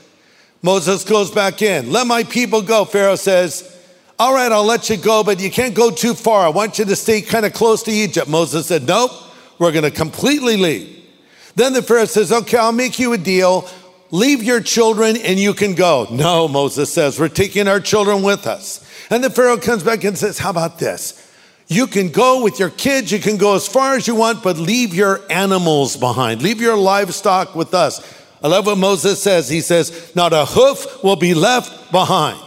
Moses 0.63 1.05
goes 1.05 1.31
back 1.31 1.61
in, 1.61 1.93
Let 1.93 2.07
my 2.07 2.25
people 2.25 2.63
go. 2.63 2.87
Pharaoh 2.87 3.17
says, 3.17 3.71
all 4.19 4.33
right, 4.33 4.51
I'll 4.51 4.65
let 4.65 4.89
you 4.89 4.97
go, 4.97 5.23
but 5.23 5.41
you 5.41 5.51
can't 5.51 5.75
go 5.75 5.91
too 5.91 6.15
far. 6.15 6.47
I 6.47 6.49
want 6.49 6.79
you 6.79 6.87
to 6.87 6.97
stay 6.97 7.21
kind 7.21 7.45
of 7.45 7.53
close 7.53 7.83
to 7.83 7.91
Egypt. 7.91 8.27
Moses 8.27 8.67
said, 8.67 8.87
Nope, 8.87 9.11
we're 9.59 9.73
going 9.73 9.85
to 9.85 9.91
completely 9.91 10.57
leave. 10.57 11.05
Then 11.55 11.75
the 11.75 11.83
Pharaoh 11.83 12.07
says, 12.07 12.33
Okay, 12.33 12.57
I'll 12.57 12.73
make 12.73 12.99
you 12.99 13.13
a 13.13 13.19
deal. 13.19 13.69
Leave 14.11 14.43
your 14.43 14.61
children 14.61 15.17
and 15.17 15.39
you 15.39 15.53
can 15.53 15.75
go. 15.75 16.07
No, 16.11 16.47
Moses 16.49 16.93
says, 16.93 17.19
We're 17.19 17.29
taking 17.29 17.69
our 17.69 17.81
children 17.81 18.23
with 18.23 18.47
us. 18.47 18.85
And 19.11 19.23
the 19.23 19.31
Pharaoh 19.31 19.57
comes 19.57 19.83
back 19.83 20.05
and 20.05 20.17
says, 20.17 20.39
How 20.39 20.51
about 20.51 20.79
this? 20.79 21.23
You 21.69 21.89
can 21.89 22.11
go 22.11 22.45
with 22.45 22.61
your 22.61 22.71
kids, 22.71 23.11
you 23.11 23.19
can 23.19 23.37
go 23.37 23.57
as 23.57 23.67
far 23.67 23.97
as 23.97 24.07
you 24.07 24.15
want, 24.15 24.43
but 24.43 24.57
leave 24.57 24.95
your 24.95 25.21
animals 25.31 25.97
behind. 25.97 26.41
Leave 26.41 26.61
your 26.61 26.77
livestock 26.77 27.57
with 27.57 27.75
us. 27.75 28.15
I 28.43 28.49
love 28.49 28.67
what 28.67 28.79
Moses 28.79 29.21
says. 29.21 29.49
He 29.49 29.61
says, 29.61 30.15
Not 30.15 30.33
a 30.33 30.45
hoof 30.45 31.03
will 31.03 31.17
be 31.17 31.35
left 31.35 31.91
behind. 31.91 32.41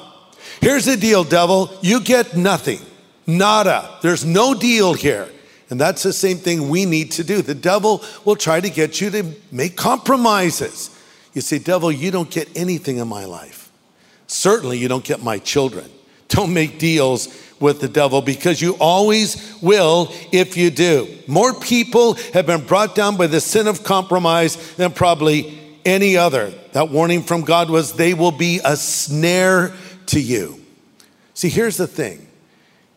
Here's 0.62 0.86
the 0.86 0.98
deal, 0.98 1.24
devil. 1.24 1.70
You 1.82 2.02
get 2.02 2.38
nothing. 2.38 2.80
Nada. 3.28 3.98
There's 4.02 4.26
no 4.26 4.54
deal 4.54 4.94
here. 4.94 5.30
And 5.70 5.80
that's 5.80 6.02
the 6.04 6.14
same 6.14 6.38
thing 6.38 6.70
we 6.70 6.86
need 6.86 7.12
to 7.12 7.24
do. 7.24 7.42
The 7.42 7.54
devil 7.54 8.04
will 8.26 8.36
try 8.36 8.60
to 8.60 8.70
get 8.70 9.02
you 9.02 9.10
to 9.12 9.36
make 9.52 9.76
compromises. 9.76 10.90
You 11.34 11.42
say, 11.42 11.60
Devil, 11.60 11.92
you 11.92 12.12
don't 12.12 12.30
get 12.30 12.50
anything 12.56 12.98
in 12.98 13.08
my 13.08 13.26
life. 13.26 13.72
Certainly, 14.28 14.78
you 14.78 14.88
don't 14.88 15.04
get 15.04 15.24
my 15.24 15.40
children. 15.40 15.90
Don't 16.28 16.54
make 16.54 16.78
deals 16.78 17.28
with 17.60 17.82
the 17.82 17.88
devil 17.88 18.22
because 18.22 18.62
you 18.62 18.76
always 18.80 19.58
will 19.62 20.12
if 20.32 20.56
you 20.56 20.70
do. 20.70 21.08
More 21.28 21.54
people 21.60 22.14
have 22.34 22.46
been 22.46 22.66
brought 22.66 22.96
down 22.96 23.18
by 23.18 23.28
the 23.28 23.42
sin 23.42 23.68
of 23.68 23.84
compromise 23.84 24.76
than 24.76 24.92
probably 24.92 25.60
any 25.86 26.16
other. 26.16 26.52
That 26.74 26.90
warning 26.90 27.24
from 27.24 27.42
God 27.42 27.70
was 27.70 27.94
they 27.94 28.14
will 28.14 28.32
be 28.32 28.62
a 28.64 28.76
snare 28.78 29.74
to 30.08 30.20
you. 30.20 30.64
See, 31.34 31.50
here's 31.50 31.78
the 31.78 31.88
thing 31.88 32.28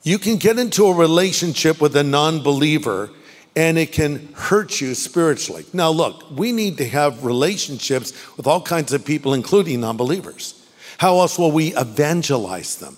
you 0.03 0.19
can 0.19 0.37
get 0.37 0.59
into 0.59 0.87
a 0.87 0.95
relationship 0.95 1.81
with 1.81 1.97
a 1.97 2.03
non 2.03 2.43
believer 2.43 3.11
and 3.55 3.77
it 3.77 3.93
can 3.93 4.33
hurt 4.35 4.81
you 4.81 4.95
spiritually. 4.95 5.65
Now, 5.73 5.91
look, 5.91 6.31
we 6.31 6.53
need 6.53 6.79
to 6.79 6.89
have 6.89 7.25
relationships 7.25 8.13
with 8.37 8.47
all 8.47 8.63
kinds 8.63 8.93
of 8.93 9.05
people, 9.05 9.35
including 9.35 9.81
non 9.81 9.97
believers. 9.97 10.59
How 10.99 11.19
else 11.21 11.39
will 11.39 11.53
we 11.53 11.75
evangelize 11.77 12.77
them? 12.77 12.97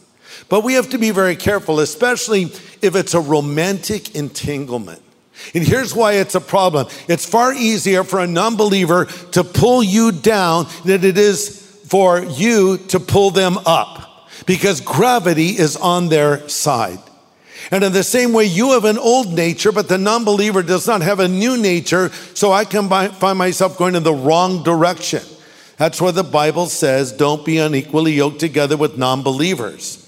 But 0.49 0.65
we 0.65 0.75
have 0.75 0.91
to 0.91 0.99
be 0.99 1.11
very 1.11 1.37
careful, 1.37 1.81
especially 1.81 2.45
if 2.83 2.95
it's 2.97 3.15
a 3.15 3.21
romantic 3.21 4.15
entanglement. 4.15 5.01
And 5.55 5.65
here's 5.65 5.95
why 5.95 6.15
it's 6.15 6.35
a 6.35 6.41
problem 6.41 6.87
it's 7.09 7.27
far 7.27 7.53
easier 7.53 8.05
for 8.05 8.21
a 8.21 8.27
non 8.27 8.57
believer 8.57 9.07
to 9.33 9.45
pull 9.45 9.83
you 9.83 10.13
down 10.13 10.67
than 10.85 11.05
it 11.05 11.19
is 11.19 11.83
for 11.89 12.21
you 12.21 12.79
to 12.79 13.01
pull 13.01 13.31
them 13.31 13.59
up 13.67 14.29
because 14.47 14.81
gravity 14.81 15.49
is 15.49 15.77
on 15.77 16.09
their 16.09 16.49
side. 16.49 16.99
And 17.71 17.85
in 17.85 17.92
the 17.92 18.02
same 18.02 18.33
way, 18.33 18.44
you 18.44 18.73
have 18.73 18.85
an 18.85 18.99
old 18.99 19.33
nature, 19.33 19.73
but 19.73 19.88
the 19.88 19.99
non 19.99 20.25
believer 20.25 20.62
does 20.62 20.87
not 20.87 21.02
have 21.02 21.21
a 21.21 21.28
new 21.28 21.56
nature, 21.56 22.11
so 22.35 22.52
I 22.52 22.64
can 22.64 22.88
find 22.88 23.38
myself 23.38 23.78
going 23.78 23.94
in 23.94 24.02
the 24.02 24.14
wrong 24.14 24.62
direction. 24.62 25.23
That's 25.76 26.00
why 26.00 26.12
the 26.12 26.25
Bible 26.25 26.66
says, 26.66 27.12
don't 27.12 27.44
be 27.44 27.59
unequally 27.59 28.12
yoked 28.12 28.40
together 28.40 28.76
with 28.76 28.99
non 28.99 29.23
believers. 29.23 30.00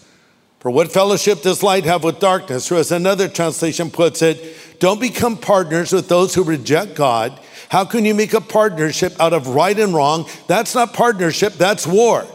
For 0.60 0.70
what 0.70 0.90
fellowship 0.90 1.42
does 1.42 1.62
light 1.62 1.84
have 1.84 2.02
with 2.02 2.18
darkness? 2.18 2.72
Or 2.72 2.76
as 2.76 2.90
another 2.90 3.28
translation 3.28 3.90
puts 3.90 4.20
it, 4.22 4.56
don't 4.80 5.00
become 5.00 5.36
partners 5.36 5.92
with 5.92 6.08
those 6.08 6.34
who 6.34 6.42
reject 6.42 6.96
God. 6.96 7.38
How 7.68 7.84
can 7.84 8.04
you 8.04 8.14
make 8.14 8.34
a 8.34 8.40
partnership 8.40 9.14
out 9.20 9.32
of 9.32 9.48
right 9.48 9.78
and 9.78 9.94
wrong? 9.94 10.28
That's 10.48 10.74
not 10.74 10.92
partnership, 10.92 11.54
that's 11.54 11.86
war. 11.86 12.26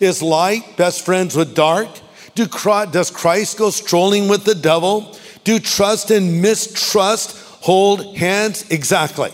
Is 0.00 0.22
light 0.22 0.76
best 0.76 1.04
friends 1.04 1.36
with 1.36 1.54
dark? 1.54 1.88
Do, 2.34 2.46
does 2.46 3.10
Christ 3.10 3.58
go 3.58 3.70
strolling 3.70 4.28
with 4.28 4.44
the 4.44 4.54
devil? 4.54 5.16
Do 5.44 5.58
trust 5.58 6.10
and 6.10 6.40
mistrust 6.40 7.36
hold 7.62 8.16
hands? 8.16 8.70
Exactly. 8.70 9.32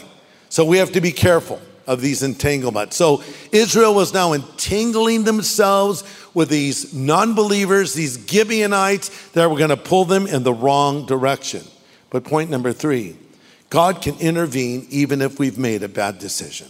So 0.49 0.65
we 0.65 0.79
have 0.79 0.93
to 0.93 1.01
be 1.01 1.13
careful 1.13 1.61
of 1.87 2.01
these 2.01 2.23
entanglements. 2.23 2.97
So 2.97 3.23
Israel 3.53 3.95
was 3.95 4.13
now 4.13 4.33
entangling 4.33 5.25
themselves 5.25 6.05
with 6.35 6.51
these 6.51 6.93
non 6.93 7.35
believers, 7.35 7.95
these 7.95 8.19
Gibeonites 8.29 9.31
that 9.31 9.51
were 9.51 9.57
going 9.57 9.71
to 9.71 9.77
pull 9.77 10.05
them 10.05 10.27
in 10.27 10.43
the 10.43 10.53
wrong 10.53 11.07
direction. 11.07 11.63
But 12.11 12.25
point 12.25 12.51
number 12.51 12.73
three 12.73 13.17
God 13.71 14.03
can 14.03 14.19
intervene 14.19 14.87
even 14.91 15.21
if 15.21 15.39
we've 15.39 15.59
made 15.59 15.83
a 15.83 15.89
bad 15.89 16.19
decision, 16.19 16.69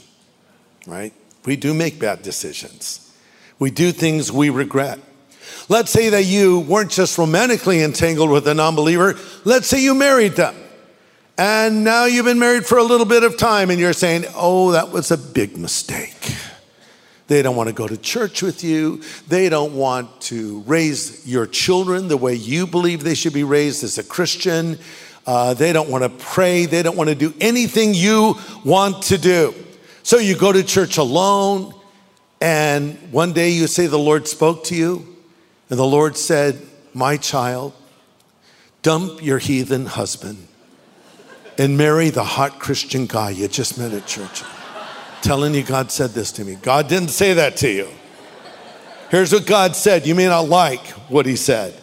right? 0.86 1.12
We 1.44 1.56
do 1.56 1.74
make 1.74 1.98
bad 1.98 2.22
decisions. 2.22 3.12
We 3.58 3.70
do 3.70 3.92
things 3.92 4.30
we 4.30 4.50
regret. 4.50 5.00
Let's 5.68 5.90
say 5.90 6.08
that 6.10 6.24
you 6.24 6.60
weren't 6.60 6.90
just 6.90 7.18
romantically 7.18 7.82
entangled 7.82 8.30
with 8.30 8.48
a 8.48 8.54
non 8.54 8.74
believer, 8.74 9.16
let's 9.44 9.66
say 9.66 9.82
you 9.82 9.94
married 9.94 10.32
them. 10.32 10.54
And 11.36 11.84
now 11.84 12.06
you've 12.06 12.24
been 12.24 12.40
married 12.40 12.66
for 12.66 12.78
a 12.78 12.82
little 12.82 13.06
bit 13.06 13.22
of 13.22 13.36
time 13.36 13.70
and 13.70 13.78
you're 13.78 13.92
saying, 13.92 14.24
oh, 14.34 14.72
that 14.72 14.90
was 14.90 15.12
a 15.12 15.16
big 15.16 15.56
mistake. 15.56 16.34
They 17.28 17.42
don't 17.42 17.54
want 17.54 17.68
to 17.68 17.74
go 17.74 17.86
to 17.86 17.96
church 17.96 18.42
with 18.42 18.64
you. 18.64 19.02
They 19.28 19.48
don't 19.48 19.74
want 19.74 20.20
to 20.22 20.60
raise 20.62 21.26
your 21.28 21.46
children 21.46 22.08
the 22.08 22.16
way 22.16 22.34
you 22.34 22.66
believe 22.66 23.04
they 23.04 23.14
should 23.14 23.34
be 23.34 23.44
raised 23.44 23.84
as 23.84 23.98
a 23.98 24.02
Christian. 24.02 24.78
Uh, 25.26 25.52
they 25.52 25.74
don't 25.74 25.90
want 25.90 26.04
to 26.04 26.08
pray. 26.08 26.64
They 26.64 26.82
don't 26.82 26.96
want 26.96 27.10
to 27.10 27.14
do 27.14 27.34
anything 27.38 27.92
you 27.92 28.34
want 28.64 29.02
to 29.04 29.18
do. 29.18 29.54
So 30.02 30.16
you 30.16 30.36
go 30.36 30.50
to 30.52 30.64
church 30.64 30.96
alone. 30.96 31.74
And 32.40 32.96
one 33.12 33.32
day 33.32 33.50
you 33.50 33.66
say 33.66 33.86
the 33.86 33.98
Lord 33.98 34.26
spoke 34.26 34.64
to 34.64 34.74
you, 34.74 35.07
and 35.70 35.78
the 35.78 35.86
Lord 35.86 36.16
said, 36.16 36.60
My 36.94 37.16
child, 37.16 37.74
dump 38.82 39.22
your 39.22 39.38
heathen 39.38 39.86
husband 39.86 40.48
and 41.58 41.76
marry 41.76 42.10
the 42.10 42.24
hot 42.24 42.60
Christian 42.60 43.06
guy 43.06 43.30
you 43.30 43.48
just 43.48 43.78
met 43.78 43.92
at 43.92 44.06
church. 44.06 44.42
Telling 45.20 45.54
you 45.54 45.64
God 45.64 45.90
said 45.90 46.10
this 46.10 46.30
to 46.32 46.44
me. 46.44 46.54
God 46.54 46.88
didn't 46.88 47.08
say 47.08 47.34
that 47.34 47.56
to 47.58 47.70
you. 47.70 47.88
Here's 49.10 49.32
what 49.32 49.46
God 49.46 49.74
said. 49.74 50.06
You 50.06 50.14
may 50.14 50.26
not 50.26 50.48
like 50.48 50.86
what 51.10 51.26
he 51.26 51.34
said. 51.34 51.74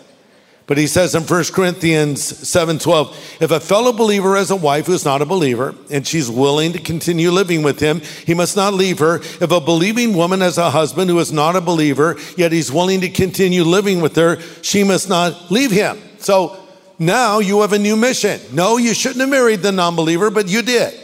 But 0.68 0.80
he 0.80 0.88
says 0.88 1.14
in 1.14 1.24
1 1.24 1.54
Corinthians 1.54 2.22
7:12, 2.22 3.16
if 3.40 3.52
a 3.52 3.60
fellow 3.60 3.94
believer 3.94 4.36
has 4.36 4.50
a 4.50 4.56
wife 4.56 4.88
who's 4.88 5.06
not 5.06 5.22
a 5.22 5.26
believer 5.26 5.76
and 5.92 6.08
she's 6.08 6.30
willing 6.30 6.74
to 6.74 6.80
continue 6.80 7.30
living 7.30 7.62
with 7.62 7.80
him, 7.80 8.02
he 8.26 8.34
must 8.34 8.56
not 8.56 8.74
leave 8.74 8.98
her. 8.98 9.18
If 9.18 9.52
a 9.52 9.62
believing 9.62 10.16
woman 10.16 10.42
has 10.42 10.58
a 10.58 10.72
husband 10.72 11.12
who 11.12 11.20
is 11.20 11.32
not 11.32 11.56
a 11.56 11.62
believer, 11.62 12.18
yet 12.36 12.52
he's 12.52 12.72
willing 12.72 13.02
to 13.02 13.10
continue 13.10 13.64
living 13.64 14.02
with 14.02 14.16
her, 14.16 14.40
she 14.64 14.84
must 14.84 15.08
not 15.08 15.52
leave 15.52 15.70
him. 15.70 16.00
So 16.18 16.58
now 16.98 17.38
you 17.38 17.62
have 17.62 17.74
a 17.74 17.80
new 17.80 17.96
mission. 17.96 18.42
No, 18.52 18.78
you 18.78 18.96
shouldn't 18.96 19.22
have 19.22 19.30
married 19.30 19.62
the 19.62 19.72
non-believer, 19.72 20.32
but 20.32 20.48
you 20.48 20.64
did. 20.64 21.00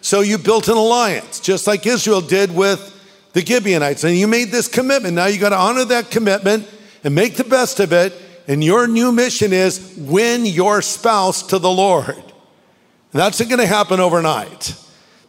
So 0.00 0.20
you 0.20 0.38
built 0.38 0.68
an 0.68 0.76
alliance, 0.76 1.40
just 1.40 1.66
like 1.66 1.84
Israel 1.86 2.20
did 2.20 2.54
with 2.54 2.88
the 3.32 3.44
Gibeonites. 3.44 4.04
And 4.04 4.16
you 4.16 4.28
made 4.28 4.50
this 4.52 4.68
commitment. 4.68 5.14
Now 5.14 5.26
you 5.26 5.40
got 5.40 5.48
to 5.48 5.58
honor 5.58 5.84
that 5.86 6.12
commitment 6.12 6.68
and 7.02 7.16
make 7.16 7.34
the 7.34 7.44
best 7.44 7.80
of 7.80 7.92
it 7.92 8.12
and 8.48 8.62
your 8.62 8.86
new 8.86 9.12
mission 9.12 9.52
is 9.52 9.94
win 9.96 10.44
your 10.46 10.82
spouse 10.82 11.42
to 11.48 11.58
the 11.58 11.70
Lord. 11.70 12.16
And 12.16 13.20
that's 13.20 13.40
not 13.40 13.48
going 13.48 13.60
to 13.60 13.66
happen 13.66 14.00
overnight. 14.00 14.74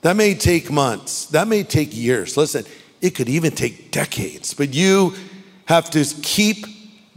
That 0.02 0.16
may 0.16 0.36
take 0.36 0.72
months, 0.72 1.28
that 1.28 1.48
may 1.48 1.64
take 1.64 1.96
years. 1.96 2.36
Listen, 2.36 2.66
it 3.02 3.12
could 3.12 3.30
even 3.30 3.52
take 3.52 3.92
decades, 3.92 4.54
but 4.54 4.74
you 4.74 5.16
have 5.66 5.90
to 5.92 6.04
keep 6.22 6.66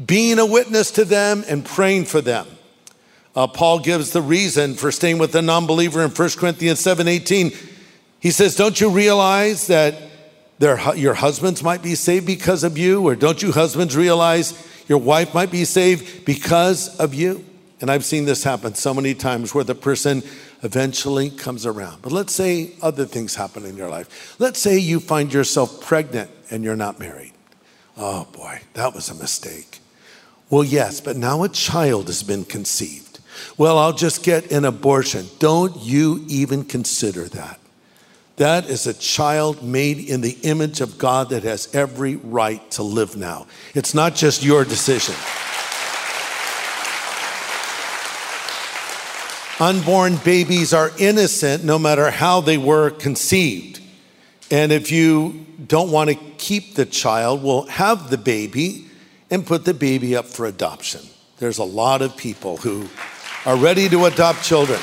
being 0.04 0.38
a 0.38 0.46
witness 0.46 0.90
to 0.92 1.04
them 1.04 1.44
and 1.48 1.64
praying 1.64 2.04
for 2.04 2.20
them. 2.20 2.46
Uh, 3.34 3.46
Paul 3.46 3.80
gives 3.80 4.12
the 4.12 4.22
reason 4.22 4.74
for 4.74 4.90
staying 4.90 5.18
with 5.18 5.34
a 5.34 5.42
non-believer 5.42 6.02
in 6.02 6.10
1 6.10 6.38
Corinthians 6.38 6.80
7:18. 6.80 7.52
He 8.18 8.30
says, 8.30 8.56
"Don't 8.56 8.80
you 8.80 8.88
realize 8.88 9.66
that 9.66 9.94
their, 10.58 10.94
your 10.94 11.14
husbands 11.14 11.62
might 11.62 11.82
be 11.82 11.94
saved 11.94 12.26
because 12.26 12.64
of 12.64 12.78
you? 12.78 13.06
Or 13.06 13.14
don't 13.14 13.42
you 13.42 13.52
husbands 13.52 13.96
realize 13.96 14.54
your 14.88 14.98
wife 14.98 15.34
might 15.34 15.50
be 15.50 15.64
saved 15.64 16.24
because 16.24 16.96
of 16.98 17.14
you. 17.14 17.44
And 17.80 17.90
I've 17.90 18.04
seen 18.04 18.24
this 18.24 18.42
happen 18.42 18.74
so 18.74 18.94
many 18.94 19.14
times 19.14 19.54
where 19.54 19.64
the 19.64 19.74
person 19.74 20.22
eventually 20.62 21.28
comes 21.28 21.66
around. 21.66 22.00
But 22.00 22.12
let's 22.12 22.34
say 22.34 22.72
other 22.80 23.04
things 23.04 23.34
happen 23.34 23.66
in 23.66 23.76
your 23.76 23.90
life. 23.90 24.36
Let's 24.38 24.58
say 24.58 24.78
you 24.78 24.98
find 25.00 25.32
yourself 25.32 25.82
pregnant 25.82 26.30
and 26.50 26.64
you're 26.64 26.76
not 26.76 26.98
married. 26.98 27.32
Oh 27.96 28.26
boy, 28.32 28.60
that 28.74 28.94
was 28.94 29.10
a 29.10 29.14
mistake. 29.14 29.80
Well, 30.48 30.64
yes, 30.64 31.00
but 31.00 31.16
now 31.16 31.42
a 31.42 31.48
child 31.48 32.06
has 32.06 32.22
been 32.22 32.44
conceived. 32.44 33.20
Well, 33.58 33.78
I'll 33.78 33.92
just 33.92 34.22
get 34.22 34.50
an 34.52 34.64
abortion. 34.64 35.26
Don't 35.38 35.76
you 35.78 36.24
even 36.28 36.64
consider 36.64 37.24
that. 37.24 37.58
That 38.36 38.68
is 38.68 38.86
a 38.86 38.92
child 38.92 39.62
made 39.62 39.98
in 39.98 40.20
the 40.20 40.36
image 40.42 40.82
of 40.82 40.98
God 40.98 41.30
that 41.30 41.42
has 41.44 41.74
every 41.74 42.16
right 42.16 42.70
to 42.72 42.82
live 42.82 43.16
now. 43.16 43.46
It's 43.74 43.94
not 43.94 44.14
just 44.14 44.44
your 44.44 44.64
decision. 44.64 45.14
Unborn 49.58 50.16
babies 50.16 50.74
are 50.74 50.90
innocent 50.98 51.64
no 51.64 51.78
matter 51.78 52.10
how 52.10 52.42
they 52.42 52.58
were 52.58 52.90
conceived. 52.90 53.80
And 54.50 54.70
if 54.70 54.92
you 54.92 55.46
don't 55.66 55.90
want 55.90 56.10
to 56.10 56.16
keep 56.36 56.74
the 56.74 56.84
child, 56.84 57.42
well, 57.42 57.62
have 57.62 58.10
the 58.10 58.18
baby 58.18 58.86
and 59.30 59.46
put 59.46 59.64
the 59.64 59.72
baby 59.72 60.14
up 60.14 60.26
for 60.26 60.44
adoption. 60.44 61.00
There's 61.38 61.56
a 61.56 61.64
lot 61.64 62.02
of 62.02 62.18
people 62.18 62.58
who 62.58 62.86
are 63.46 63.56
ready 63.56 63.88
to 63.88 64.04
adopt 64.04 64.42
children. 64.42 64.80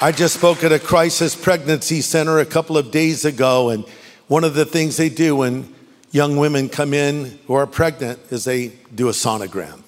I 0.00 0.12
just 0.12 0.36
spoke 0.36 0.62
at 0.62 0.70
a 0.70 0.78
crisis 0.78 1.34
pregnancy 1.34 2.02
center 2.02 2.38
a 2.38 2.46
couple 2.46 2.78
of 2.78 2.92
days 2.92 3.24
ago, 3.24 3.70
and 3.70 3.84
one 4.28 4.44
of 4.44 4.54
the 4.54 4.64
things 4.64 4.96
they 4.96 5.08
do 5.08 5.34
when 5.34 5.74
young 6.12 6.36
women 6.36 6.68
come 6.68 6.94
in 6.94 7.36
who 7.48 7.54
are 7.54 7.66
pregnant 7.66 8.20
is 8.30 8.44
they 8.44 8.68
do 8.94 9.08
a 9.08 9.12
sonogram. 9.12 9.82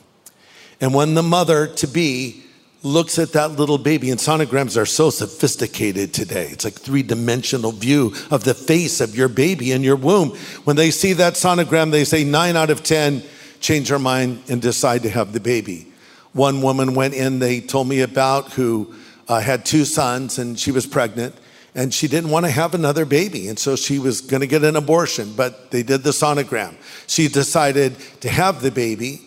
And 0.80 0.92
when 0.92 1.14
the 1.14 1.22
mother 1.22 1.68
to 1.68 1.86
be 1.86 2.42
looks 2.82 3.20
at 3.20 3.34
that 3.34 3.52
little 3.52 3.78
baby, 3.78 4.10
and 4.10 4.18
sonograms 4.18 4.76
are 4.76 4.86
so 4.86 5.10
sophisticated 5.10 6.12
today. 6.12 6.48
It's 6.50 6.64
like 6.64 6.74
three 6.74 7.04
dimensional 7.04 7.70
view 7.70 8.12
of 8.32 8.42
the 8.42 8.54
face 8.54 9.00
of 9.00 9.14
your 9.14 9.28
baby 9.28 9.70
in 9.70 9.84
your 9.84 9.94
womb. 9.94 10.30
When 10.64 10.74
they 10.74 10.90
see 10.90 11.12
that 11.12 11.34
sonogram, 11.34 11.92
they 11.92 12.02
say 12.02 12.24
nine 12.24 12.56
out 12.56 12.70
of 12.70 12.82
10 12.82 13.22
change 13.60 13.90
their 13.90 14.00
mind 14.00 14.42
and 14.48 14.60
decide 14.60 15.04
to 15.04 15.10
have 15.10 15.32
the 15.32 15.40
baby. 15.40 15.86
One 16.32 16.62
woman 16.62 16.96
went 16.96 17.14
in, 17.14 17.38
they 17.38 17.60
told 17.60 17.86
me 17.86 18.00
about 18.00 18.52
who 18.52 18.92
uh, 19.30 19.38
had 19.38 19.64
two 19.64 19.84
sons 19.84 20.40
and 20.40 20.58
she 20.58 20.72
was 20.72 20.86
pregnant 20.86 21.36
and 21.76 21.94
she 21.94 22.08
didn't 22.08 22.30
want 22.30 22.44
to 22.46 22.50
have 22.50 22.74
another 22.74 23.04
baby. 23.04 23.46
And 23.46 23.56
so 23.56 23.76
she 23.76 24.00
was 24.00 24.20
going 24.20 24.40
to 24.40 24.46
get 24.48 24.64
an 24.64 24.74
abortion, 24.74 25.34
but 25.36 25.70
they 25.70 25.84
did 25.84 26.02
the 26.02 26.10
sonogram. 26.10 26.74
She 27.06 27.28
decided 27.28 27.96
to 28.22 28.28
have 28.28 28.60
the 28.60 28.72
baby. 28.72 29.22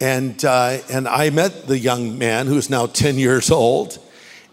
And, 0.00 0.44
uh, 0.44 0.78
and 0.88 1.08
I 1.08 1.30
met 1.30 1.66
the 1.66 1.76
young 1.76 2.16
man 2.18 2.46
who's 2.46 2.70
now 2.70 2.86
10 2.86 3.18
years 3.18 3.50
old. 3.50 3.98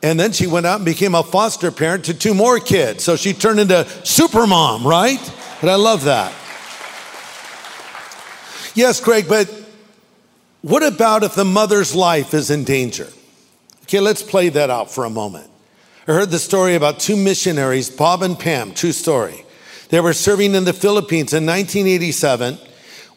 And 0.02 0.20
then 0.20 0.32
she 0.32 0.48
went 0.48 0.66
out 0.66 0.78
and 0.78 0.86
became 0.86 1.14
a 1.14 1.22
foster 1.22 1.70
parent 1.70 2.06
to 2.06 2.16
two 2.16 2.34
more 2.34 2.60
kids. 2.60 3.04
So 3.04 3.16
she 3.16 3.34
turned 3.34 3.60
into 3.60 3.88
super 4.04 4.48
mom, 4.48 4.88
right? 4.88 5.22
But 5.62 5.70
I 5.70 5.76
love 5.76 6.06
that. 6.06 6.34
Yes, 8.74 9.00
Craig, 9.00 9.26
but 9.30 9.48
what 10.64 10.82
about 10.82 11.22
if 11.22 11.36
the 11.36 11.46
mother's 11.46 11.94
life 11.94 12.34
is 12.34 12.50
in 12.50 12.64
danger? 12.64 13.08
Okay, 13.86 14.00
let's 14.00 14.24
play 14.24 14.50
that 14.50 14.72
out 14.72 14.90
for 14.90 15.06
a 15.06 15.12
moment. 15.12 15.48
I 16.08 16.14
heard 16.14 16.32
the 16.32 16.40
story 16.40 16.74
about 16.74 17.00
two 17.00 17.16
missionaries, 17.16 17.88
Bob 17.88 18.24
and 18.24 18.38
Pam, 18.38 18.74
true 18.74 18.92
story. 18.92 19.46
They 19.90 20.00
were 20.00 20.14
serving 20.14 20.56
in 20.56 20.66
the 20.66 20.74
Philippines 20.74 21.34
in 21.34 21.46
1987 21.46 22.58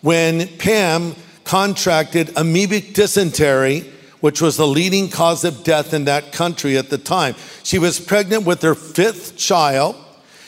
when 0.03 0.47
Pam 0.59 1.15
contracted 1.45 2.27
amoebic 2.29 2.93
dysentery, 2.93 3.91
which 4.21 4.43
was 4.43 4.59
the 4.59 4.67
leading 4.67 5.09
cause 5.09 5.43
of 5.43 5.65
death 5.65 5.95
in 5.95 6.05
that 6.05 6.33
country 6.33 6.77
at 6.77 6.91
the 6.91 6.99
time. 6.99 7.35
She 7.63 7.79
was 7.79 7.99
pregnant 7.99 8.45
with 8.45 8.61
her 8.61 8.75
fifth 8.75 9.39
child. 9.39 9.97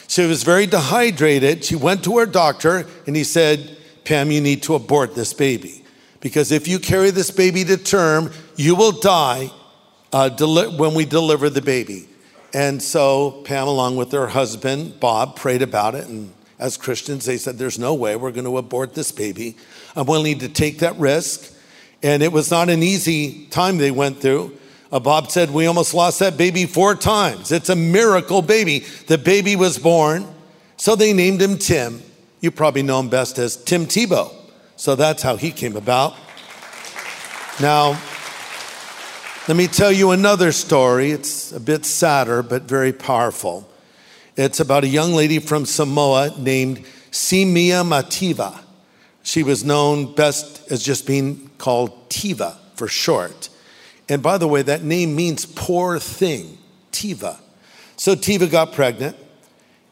She 0.07 0.27
was 0.27 0.43
very 0.43 0.67
dehydrated. 0.67 1.65
She 1.65 1.77
went 1.77 2.05
to 2.05 2.19
her 2.19 2.27
doctor 2.27 2.87
and 3.07 3.17
he 3.17 3.25
said, 3.25 3.75
Pam, 4.05 4.31
you 4.31 4.43
need 4.43 4.63
to 4.65 4.75
abort 4.75 5.15
this 5.15 5.33
baby. 5.33 5.83
Because 6.21 6.53
if 6.53 6.69
you 6.69 6.79
carry 6.79 7.11
this 7.11 7.31
baby 7.31 7.65
to 7.65 7.79
term, 7.79 8.31
you 8.57 8.75
will 8.75 8.93
die 8.93 9.51
uh, 10.13 10.29
deli- 10.29 10.77
when 10.77 10.95
we 10.95 11.05
deliver 11.05 11.51
the 11.51 11.63
baby. 11.63 12.09
And 12.53 12.83
so 12.83 13.43
Pam, 13.45 13.69
along 13.69 13.97
with 13.97 14.13
her 14.13 14.29
husband, 14.29 14.99
Bob, 14.99 15.37
prayed 15.37 15.63
about 15.63 15.95
it. 15.95 16.07
And 16.09 16.33
as 16.59 16.77
Christians, 16.77 17.25
they 17.25 17.37
said, 17.37 17.59
There's 17.59 17.79
no 17.79 17.95
way 17.95 18.17
we're 18.17 18.33
going 18.33 18.45
to 18.45 18.59
abort 18.59 18.95
this 18.95 19.13
baby. 19.13 19.57
I'm 19.95 20.07
willing 20.07 20.39
to 20.41 20.49
take 20.49 20.81
that 20.81 20.97
risk. 20.97 21.53
And 22.03 22.23
it 22.23 22.33
was 22.33 22.51
not 22.51 22.71
an 22.71 22.83
easy 22.83 23.47
time 23.47 23.79
they 23.79 23.91
went 23.91 24.21
through. 24.21 24.57
Uh, 24.91 24.99
Bob 24.99 25.31
said, 25.31 25.51
We 25.51 25.67
almost 25.67 25.95
lost 25.95 26.19
that 26.19 26.37
baby 26.37 26.67
four 26.67 26.95
times. 26.95 27.53
It's 27.53 27.69
a 27.69 27.77
miracle 27.77 28.43
baby. 28.43 28.81
The 29.07 29.19
baby 29.19 29.55
was 29.55 29.79
born. 29.79 30.27
So 30.77 30.97
they 30.97 31.13
named 31.13 31.41
him 31.41 31.59
Tim. 31.59 32.03
You 32.41 32.51
probably 32.51 32.83
know 32.83 32.99
him 32.99 33.11
best 33.11 33.39
as 33.39 33.57
Tim 33.57 33.87
Tebow. 33.87 34.35
So 34.77 34.97
that's 34.97 35.23
how 35.23 35.37
he 35.37 35.51
came 35.51 35.77
about. 35.77 36.17
Now, 37.61 38.01
let 39.51 39.57
me 39.57 39.67
tell 39.67 39.91
you 39.91 40.13
another 40.13 40.53
story. 40.53 41.11
It's 41.11 41.51
a 41.51 41.59
bit 41.59 41.85
sadder, 41.85 42.41
but 42.41 42.63
very 42.63 42.93
powerful. 42.93 43.69
It's 44.37 44.61
about 44.61 44.85
a 44.85 44.87
young 44.87 45.13
lady 45.13 45.41
from 45.41 45.67
Samoa 45.67 46.33
named 46.39 46.85
Simia 47.11 47.83
Mativa. 47.83 48.61
She 49.25 49.43
was 49.43 49.65
known 49.65 50.15
best 50.15 50.71
as 50.71 50.85
just 50.85 51.05
being 51.05 51.51
called 51.59 52.09
Tiva 52.11 52.59
for 52.77 52.87
short. 52.87 53.49
And 54.09 54.23
by 54.23 54.39
the 54.39 54.47
way, 54.47 54.63
that 54.63 54.85
name 54.85 55.17
means 55.17 55.47
poor 55.47 55.99
thing, 55.99 56.57
Tiva. 56.93 57.37
So 57.97 58.15
Tiva 58.15 58.49
got 58.49 58.73
pregnant, 58.73 59.17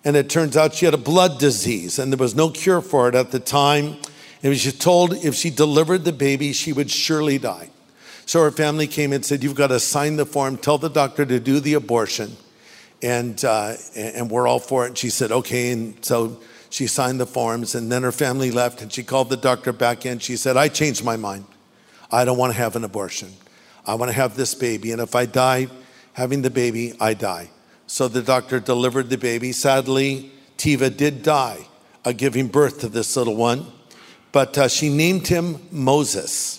and 0.04 0.14
it 0.14 0.30
turns 0.30 0.56
out 0.56 0.74
she 0.74 0.84
had 0.84 0.94
a 0.94 0.98
blood 0.98 1.40
disease, 1.40 1.98
and 1.98 2.12
there 2.12 2.16
was 2.16 2.36
no 2.36 2.50
cure 2.50 2.80
for 2.80 3.08
it 3.08 3.16
at 3.16 3.32
the 3.32 3.40
time. 3.40 3.96
And 4.40 4.56
she 4.56 4.70
told 4.70 5.14
if 5.14 5.34
she 5.34 5.50
delivered 5.50 6.04
the 6.04 6.12
baby, 6.12 6.52
she 6.52 6.72
would 6.72 6.92
surely 6.92 7.38
die. 7.38 7.70
So 8.28 8.42
her 8.42 8.50
family 8.50 8.86
came 8.86 9.14
and 9.14 9.24
said, 9.24 9.42
You've 9.42 9.54
got 9.54 9.68
to 9.68 9.80
sign 9.80 10.16
the 10.16 10.26
form, 10.26 10.58
tell 10.58 10.76
the 10.76 10.90
doctor 10.90 11.24
to 11.24 11.40
do 11.40 11.60
the 11.60 11.72
abortion. 11.72 12.36
And, 13.02 13.42
uh, 13.42 13.76
and 13.96 14.30
we're 14.30 14.46
all 14.46 14.58
for 14.58 14.84
it. 14.84 14.88
And 14.88 14.98
she 14.98 15.08
said, 15.08 15.32
Okay. 15.32 15.72
And 15.72 16.04
so 16.04 16.38
she 16.68 16.88
signed 16.88 17.20
the 17.20 17.26
forms. 17.26 17.74
And 17.74 17.90
then 17.90 18.02
her 18.02 18.12
family 18.12 18.50
left 18.50 18.82
and 18.82 18.92
she 18.92 19.02
called 19.02 19.30
the 19.30 19.38
doctor 19.38 19.72
back 19.72 20.04
in. 20.04 20.18
She 20.18 20.36
said, 20.36 20.58
I 20.58 20.68
changed 20.68 21.02
my 21.02 21.16
mind. 21.16 21.46
I 22.12 22.26
don't 22.26 22.36
want 22.36 22.52
to 22.52 22.58
have 22.58 22.76
an 22.76 22.84
abortion. 22.84 23.32
I 23.86 23.94
want 23.94 24.10
to 24.10 24.14
have 24.14 24.36
this 24.36 24.54
baby. 24.54 24.92
And 24.92 25.00
if 25.00 25.14
I 25.14 25.24
die 25.24 25.68
having 26.12 26.42
the 26.42 26.50
baby, 26.50 26.92
I 27.00 27.14
die. 27.14 27.48
So 27.86 28.08
the 28.08 28.20
doctor 28.20 28.60
delivered 28.60 29.08
the 29.08 29.16
baby. 29.16 29.52
Sadly, 29.52 30.30
Tiva 30.58 30.94
did 30.94 31.22
die, 31.22 31.66
uh, 32.04 32.12
giving 32.12 32.48
birth 32.48 32.80
to 32.80 32.90
this 32.90 33.16
little 33.16 33.36
one. 33.36 33.64
But 34.32 34.58
uh, 34.58 34.68
she 34.68 34.90
named 34.90 35.28
him 35.28 35.66
Moses. 35.70 36.57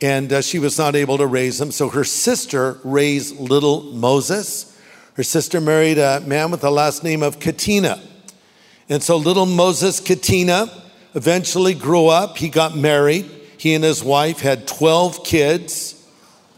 And 0.00 0.32
uh, 0.32 0.40
she 0.40 0.58
was 0.58 0.78
not 0.78 0.94
able 0.94 1.18
to 1.18 1.26
raise 1.26 1.60
him. 1.60 1.70
So 1.70 1.88
her 1.88 2.04
sister 2.04 2.78
raised 2.84 3.38
little 3.38 3.82
Moses. 3.82 4.76
Her 5.14 5.22
sister 5.22 5.60
married 5.60 5.98
a 5.98 6.20
man 6.20 6.50
with 6.50 6.60
the 6.60 6.70
last 6.70 7.02
name 7.02 7.22
of 7.22 7.40
Katina. 7.40 8.00
And 8.88 9.02
so 9.02 9.16
little 9.16 9.46
Moses 9.46 10.00
Katina 10.00 10.70
eventually 11.14 11.74
grew 11.74 12.06
up. 12.06 12.38
He 12.38 12.48
got 12.48 12.76
married. 12.76 13.28
He 13.58 13.74
and 13.74 13.82
his 13.82 14.04
wife 14.04 14.40
had 14.40 14.68
12 14.68 15.24
kids, 15.24 16.06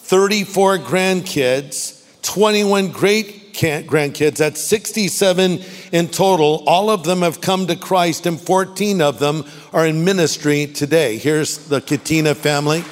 34 0.00 0.78
grandkids, 0.78 2.04
21 2.22 2.88
great 2.92 3.54
grandkids. 3.54 4.36
That's 4.36 4.62
67 4.62 5.60
in 5.92 6.08
total. 6.08 6.62
All 6.66 6.90
of 6.90 7.04
them 7.04 7.22
have 7.22 7.40
come 7.40 7.66
to 7.68 7.76
Christ, 7.76 8.26
and 8.26 8.38
14 8.38 9.00
of 9.00 9.18
them 9.18 9.44
are 9.72 9.86
in 9.86 10.04
ministry 10.04 10.66
today. 10.66 11.16
Here's 11.16 11.68
the 11.68 11.80
Katina 11.80 12.34
family. 12.34 12.84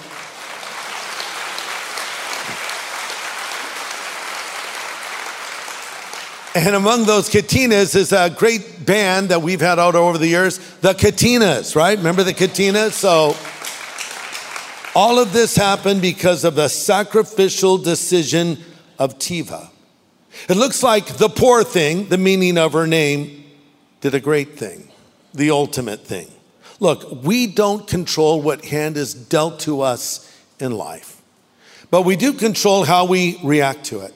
And 6.59 6.75
among 6.75 7.05
those 7.05 7.31
Katinas 7.31 7.95
is 7.95 8.13
a 8.13 8.31
great 8.31 8.85
band 8.85 9.29
that 9.29 9.43
we've 9.43 9.61
had 9.61 9.79
out 9.79 9.95
over 9.95 10.19
the 10.19 10.27
years, 10.27 10.59
the 10.81 10.93
Katinas, 10.93 11.77
right? 11.77 11.97
Remember 11.97 12.25
the 12.25 12.35
Katinas? 12.35 12.95
So 12.95 13.37
all 14.97 15.21
of 15.21 15.33
this 15.33 15.55
happened 15.55 16.03
because 16.03 16.43
of 16.43 16.57
the 16.57 16.67
sacrificial 16.67 17.79
decision 17.79 18.59
of 18.99 19.21
Tiva. 19.21 19.71
It 20.49 20.57
looks 20.57 20.83
like 20.83 21.07
the 21.19 21.29
poor 21.29 21.63
thing, 21.63 22.09
the 22.09 22.19
meaning 22.19 22.59
of 22.59 22.73
her 22.73 22.89
name, 22.89 23.45
did 24.01 24.17
a 24.17 24.21
great 24.21 24.59
thing, 24.59 24.91
the 25.33 25.53
ultimate 25.53 26.01
thing. 26.01 26.29
Look, 26.81 27.23
we 27.23 27.47
don't 27.47 27.87
control 27.87 28.43
what 28.43 28.65
hand 28.65 28.97
is 28.97 29.15
dealt 29.15 29.61
to 29.61 29.83
us 29.83 30.37
in 30.59 30.73
life, 30.73 31.23
but 31.93 32.03
we 32.03 32.17
do 32.17 32.33
control 32.33 32.83
how 32.83 33.05
we 33.05 33.39
react 33.45 33.85
to 33.85 34.01
it. 34.01 34.13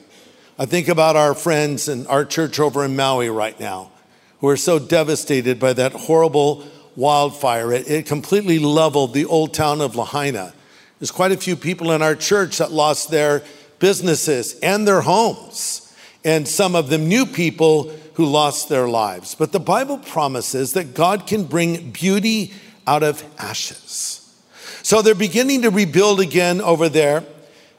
I 0.57 0.65
think 0.67 0.87
about 0.87 1.15
our 1.15 1.33
friends 1.33 1.87
in 1.87 2.05
our 2.05 2.23
church 2.23 2.59
over 2.59 2.85
in 2.85 2.95
Maui 2.95 3.29
right 3.29 3.59
now 3.59 3.91
who 4.39 4.49
are 4.49 4.57
so 4.57 4.77
devastated 4.77 5.59
by 5.59 5.73
that 5.73 5.93
horrible 5.93 6.63
wildfire. 6.95 7.71
It, 7.71 7.89
it 7.89 8.05
completely 8.05 8.59
leveled 8.59 9.13
the 9.13 9.25
old 9.25 9.53
town 9.53 9.81
of 9.81 9.95
Lahaina. 9.95 10.53
There's 10.99 11.09
quite 11.11 11.31
a 11.31 11.37
few 11.37 11.55
people 11.55 11.91
in 11.91 12.03
our 12.03 12.15
church 12.15 12.59
that 12.59 12.71
lost 12.71 13.09
their 13.09 13.41
businesses 13.79 14.59
and 14.59 14.87
their 14.87 15.01
homes, 15.01 15.91
and 16.23 16.47
some 16.47 16.75
of 16.75 16.89
them 16.89 17.07
new 17.07 17.25
people 17.25 17.91
who 18.13 18.25
lost 18.25 18.69
their 18.69 18.87
lives. 18.87 19.33
But 19.33 19.53
the 19.53 19.59
Bible 19.59 19.97
promises 19.97 20.73
that 20.73 20.93
God 20.93 21.25
can 21.25 21.45
bring 21.45 21.89
beauty 21.91 22.53
out 22.85 23.01
of 23.01 23.23
ashes. 23.39 24.19
So 24.83 25.01
they're 25.01 25.15
beginning 25.15 25.63
to 25.63 25.71
rebuild 25.71 26.19
again 26.19 26.61
over 26.61 26.89
there. 26.89 27.23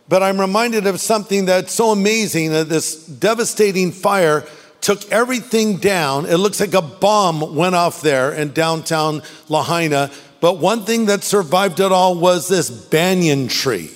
But 0.08 0.22
I'm 0.22 0.38
reminded 0.38 0.86
of 0.86 1.00
something 1.00 1.46
that's 1.46 1.72
so 1.72 1.90
amazing 1.90 2.50
that 2.52 2.68
this 2.68 3.06
devastating 3.06 3.90
fire 3.90 4.44
took 4.80 5.10
everything 5.10 5.78
down. 5.78 6.26
It 6.26 6.36
looks 6.36 6.60
like 6.60 6.74
a 6.74 6.82
bomb 6.82 7.56
went 7.56 7.74
off 7.74 8.02
there 8.02 8.32
in 8.32 8.52
downtown 8.52 9.22
Lahaina. 9.48 10.10
But 10.40 10.58
one 10.58 10.84
thing 10.84 11.06
that 11.06 11.24
survived 11.24 11.80
it 11.80 11.90
all 11.90 12.16
was 12.16 12.48
this 12.48 12.68
banyan 12.68 13.48
tree, 13.48 13.90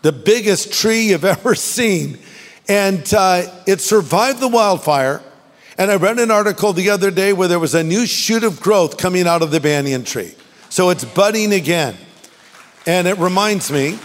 the 0.00 0.12
biggest 0.12 0.72
tree 0.72 1.08
you've 1.08 1.24
ever 1.26 1.54
seen. 1.54 2.18
And 2.66 3.12
uh, 3.12 3.42
it 3.66 3.82
survived 3.82 4.40
the 4.40 4.48
wildfire. 4.48 5.20
And 5.76 5.90
I 5.90 5.96
read 5.96 6.18
an 6.18 6.30
article 6.30 6.72
the 6.72 6.88
other 6.88 7.10
day 7.10 7.34
where 7.34 7.48
there 7.48 7.58
was 7.58 7.74
a 7.74 7.82
new 7.82 8.06
shoot 8.06 8.42
of 8.42 8.60
growth 8.60 8.96
coming 8.96 9.26
out 9.26 9.42
of 9.42 9.50
the 9.50 9.60
banyan 9.60 10.04
tree. 10.04 10.34
So 10.70 10.88
it's 10.88 11.04
budding 11.04 11.52
again. 11.52 11.96
And 12.86 13.06
it 13.06 13.18
reminds 13.18 13.70
me 13.70 13.98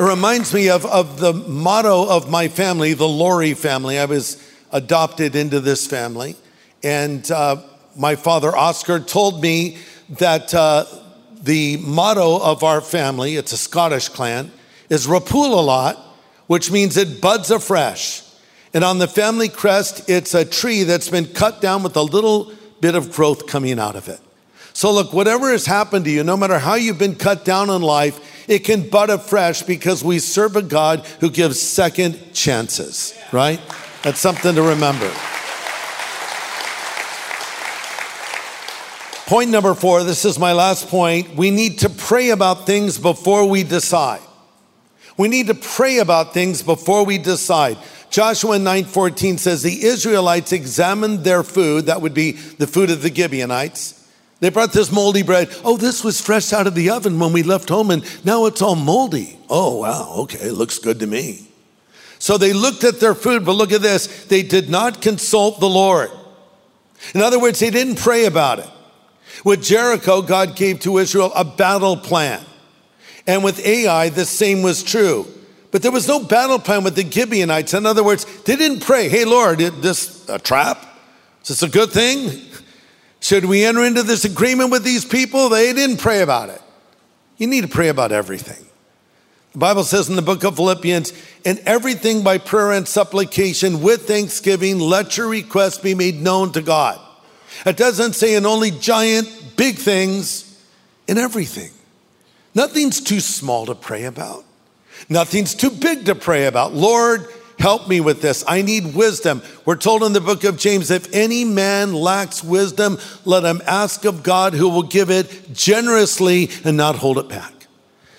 it 0.00 0.04
reminds 0.04 0.54
me 0.54 0.70
of, 0.70 0.86
of 0.86 1.20
the 1.20 1.34
motto 1.34 2.08
of 2.08 2.30
my 2.30 2.48
family, 2.48 2.94
the 2.94 3.06
Laurie 3.06 3.52
family. 3.52 3.98
I 3.98 4.06
was 4.06 4.42
adopted 4.72 5.36
into 5.36 5.60
this 5.60 5.86
family. 5.86 6.36
And 6.82 7.30
uh, 7.30 7.62
my 7.94 8.16
father, 8.16 8.56
Oscar, 8.56 9.00
told 9.00 9.42
me 9.42 9.76
that 10.18 10.54
uh, 10.54 10.86
the 11.42 11.76
motto 11.76 12.40
of 12.40 12.62
our 12.62 12.80
family, 12.80 13.36
it's 13.36 13.52
a 13.52 13.58
Scottish 13.58 14.08
clan, 14.08 14.50
is 14.88 15.06
Repullulat, 15.06 15.98
which 16.46 16.70
means 16.70 16.96
it 16.96 17.20
buds 17.20 17.50
afresh. 17.50 18.22
And 18.72 18.82
on 18.82 19.00
the 19.00 19.08
family 19.08 19.50
crest, 19.50 20.08
it's 20.08 20.32
a 20.32 20.46
tree 20.46 20.84
that's 20.84 21.10
been 21.10 21.26
cut 21.26 21.60
down 21.60 21.82
with 21.82 21.94
a 21.96 22.02
little 22.02 22.54
bit 22.80 22.94
of 22.94 23.12
growth 23.12 23.46
coming 23.46 23.78
out 23.78 23.96
of 23.96 24.08
it. 24.08 24.20
So, 24.72 24.94
look, 24.94 25.12
whatever 25.12 25.50
has 25.50 25.66
happened 25.66 26.06
to 26.06 26.10
you, 26.10 26.24
no 26.24 26.38
matter 26.38 26.58
how 26.58 26.76
you've 26.76 26.98
been 26.98 27.16
cut 27.16 27.44
down 27.44 27.68
in 27.68 27.82
life, 27.82 28.18
it 28.50 28.64
can 28.64 28.88
bud 28.88 29.10
afresh 29.10 29.62
because 29.62 30.02
we 30.02 30.18
serve 30.18 30.56
a 30.56 30.62
God 30.62 31.06
who 31.20 31.30
gives 31.30 31.60
second 31.60 32.34
chances, 32.34 33.16
right? 33.30 33.60
That's 34.02 34.18
something 34.18 34.56
to 34.56 34.62
remember. 34.62 35.08
Point 39.26 39.50
number 39.50 39.72
four 39.74 40.02
this 40.02 40.24
is 40.24 40.36
my 40.36 40.52
last 40.52 40.88
point. 40.88 41.36
We 41.36 41.52
need 41.52 41.78
to 41.78 41.88
pray 41.88 42.30
about 42.30 42.66
things 42.66 42.98
before 42.98 43.48
we 43.48 43.62
decide. 43.62 44.20
We 45.16 45.28
need 45.28 45.46
to 45.46 45.54
pray 45.54 45.98
about 45.98 46.34
things 46.34 46.60
before 46.64 47.04
we 47.04 47.18
decide. 47.18 47.78
Joshua 48.10 48.58
9:14 48.58 49.38
says 49.38 49.62
the 49.62 49.84
Israelites 49.84 50.50
examined 50.50 51.22
their 51.22 51.44
food, 51.44 51.86
that 51.86 52.02
would 52.02 52.14
be 52.14 52.32
the 52.32 52.66
food 52.66 52.90
of 52.90 53.02
the 53.02 53.14
Gibeonites, 53.14 53.94
they 54.40 54.48
brought 54.48 54.72
this 54.72 54.90
moldy 54.90 55.22
bread. 55.22 55.54
Oh, 55.64 55.76
this 55.76 56.02
was 56.02 56.20
fresh 56.20 56.52
out 56.52 56.66
of 56.66 56.74
the 56.74 56.90
oven 56.90 57.18
when 57.18 57.32
we 57.32 57.42
left 57.42 57.68
home, 57.68 57.90
and 57.90 58.02
now 58.24 58.46
it's 58.46 58.62
all 58.62 58.74
moldy. 58.74 59.38
Oh, 59.48 59.76
wow, 59.78 60.14
okay, 60.20 60.50
looks 60.50 60.78
good 60.78 60.98
to 61.00 61.06
me. 61.06 61.46
So 62.18 62.36
they 62.36 62.52
looked 62.52 62.84
at 62.84 63.00
their 63.00 63.14
food, 63.14 63.44
but 63.44 63.52
look 63.52 63.72
at 63.72 63.82
this. 63.82 64.24
They 64.26 64.42
did 64.42 64.68
not 64.68 65.00
consult 65.00 65.60
the 65.60 65.68
Lord. 65.68 66.10
In 67.14 67.22
other 67.22 67.38
words, 67.38 67.60
they 67.60 67.70
didn't 67.70 67.98
pray 67.98 68.26
about 68.26 68.58
it. 68.58 68.68
With 69.44 69.62
Jericho, 69.62 70.20
God 70.20 70.56
gave 70.56 70.80
to 70.80 70.98
Israel 70.98 71.32
a 71.34 71.44
battle 71.44 71.96
plan. 71.96 72.44
And 73.26 73.44
with 73.44 73.64
Ai, 73.64 74.10
the 74.10 74.24
same 74.24 74.62
was 74.62 74.82
true. 74.82 75.26
But 75.70 75.82
there 75.82 75.92
was 75.92 76.08
no 76.08 76.22
battle 76.22 76.58
plan 76.58 76.84
with 76.84 76.94
the 76.94 77.08
Gibeonites. 77.08 77.74
In 77.74 77.86
other 77.86 78.02
words, 78.02 78.26
they 78.42 78.56
didn't 78.56 78.80
pray, 78.80 79.08
hey, 79.08 79.24
Lord, 79.24 79.60
is 79.60 79.80
this 79.80 80.28
a 80.28 80.38
trap? 80.38 80.84
Is 81.42 81.48
this 81.48 81.62
a 81.62 81.68
good 81.68 81.90
thing? 81.90 82.49
Should 83.20 83.44
we 83.44 83.64
enter 83.64 83.84
into 83.84 84.02
this 84.02 84.24
agreement 84.24 84.70
with 84.70 84.82
these 84.82 85.04
people? 85.04 85.48
They 85.48 85.72
didn't 85.72 85.98
pray 85.98 86.22
about 86.22 86.48
it. 86.48 86.60
You 87.36 87.46
need 87.46 87.62
to 87.62 87.68
pray 87.68 87.88
about 87.88 88.12
everything. 88.12 88.66
The 89.52 89.58
Bible 89.58 89.84
says 89.84 90.08
in 90.08 90.16
the 90.16 90.22
book 90.22 90.44
of 90.44 90.56
Philippians, 90.56 91.12
in 91.44 91.58
everything 91.66 92.22
by 92.22 92.38
prayer 92.38 92.72
and 92.72 92.86
supplication 92.86 93.82
with 93.82 94.06
thanksgiving, 94.06 94.78
let 94.78 95.16
your 95.16 95.28
requests 95.28 95.78
be 95.78 95.94
made 95.94 96.20
known 96.20 96.52
to 96.52 96.62
God. 96.62 97.00
It 97.66 97.76
doesn't 97.76 98.14
say 98.14 98.34
in 98.34 98.46
only 98.46 98.70
giant, 98.70 99.56
big 99.56 99.76
things, 99.76 100.46
in 101.08 101.18
everything. 101.18 101.72
Nothing's 102.54 103.00
too 103.00 103.20
small 103.20 103.66
to 103.66 103.74
pray 103.74 104.04
about. 104.04 104.44
Nothing's 105.08 105.54
too 105.54 105.70
big 105.70 106.06
to 106.06 106.14
pray 106.14 106.46
about. 106.46 106.72
Lord, 106.74 107.26
Help 107.60 107.88
me 107.88 108.00
with 108.00 108.22
this. 108.22 108.42
I 108.48 108.62
need 108.62 108.94
wisdom. 108.94 109.42
We're 109.66 109.76
told 109.76 110.02
in 110.02 110.14
the 110.14 110.20
book 110.22 110.44
of 110.44 110.56
James 110.56 110.90
if 110.90 111.12
any 111.12 111.44
man 111.44 111.92
lacks 111.92 112.42
wisdom, 112.42 112.96
let 113.26 113.44
him 113.44 113.60
ask 113.66 114.06
of 114.06 114.22
God 114.22 114.54
who 114.54 114.70
will 114.70 114.82
give 114.82 115.10
it 115.10 115.52
generously 115.52 116.48
and 116.64 116.78
not 116.78 116.96
hold 116.96 117.18
it 117.18 117.28
back. 117.28 117.52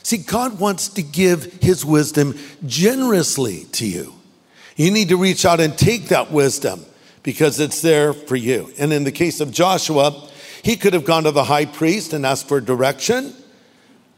See, 0.04 0.17
God 0.17 0.60
wants 0.60 0.89
to 0.89 1.01
give 1.01 1.54
his 1.54 1.84
wisdom 1.84 2.38
generously 2.67 3.65
to 3.71 3.88
you. 3.88 4.13
You 4.75 4.91
need 4.91 5.10
to 5.10 5.17
reach 5.17 5.43
out 5.43 5.60
and 5.60 5.75
take 5.75 6.10
that 6.10 6.32
wisdom 6.32 6.86
because 7.23 7.60
it's 7.60 7.82
there 7.82 8.13
for 8.13 8.36
you. 8.36 8.71
And 8.77 8.93
in 8.93 9.06
the 9.06 9.12
case 9.12 9.41
of 9.41 9.51
Joshua, 9.51 10.30
he 10.62 10.75
could 10.75 10.93
have 10.93 11.06
gone 11.06 11.23
to 11.23 11.32
the 11.32 11.45
high 11.45 11.65
priest 11.65 12.13
and 12.13 12.27
asked 12.27 12.47
for 12.47 12.62
direction. 12.62 13.34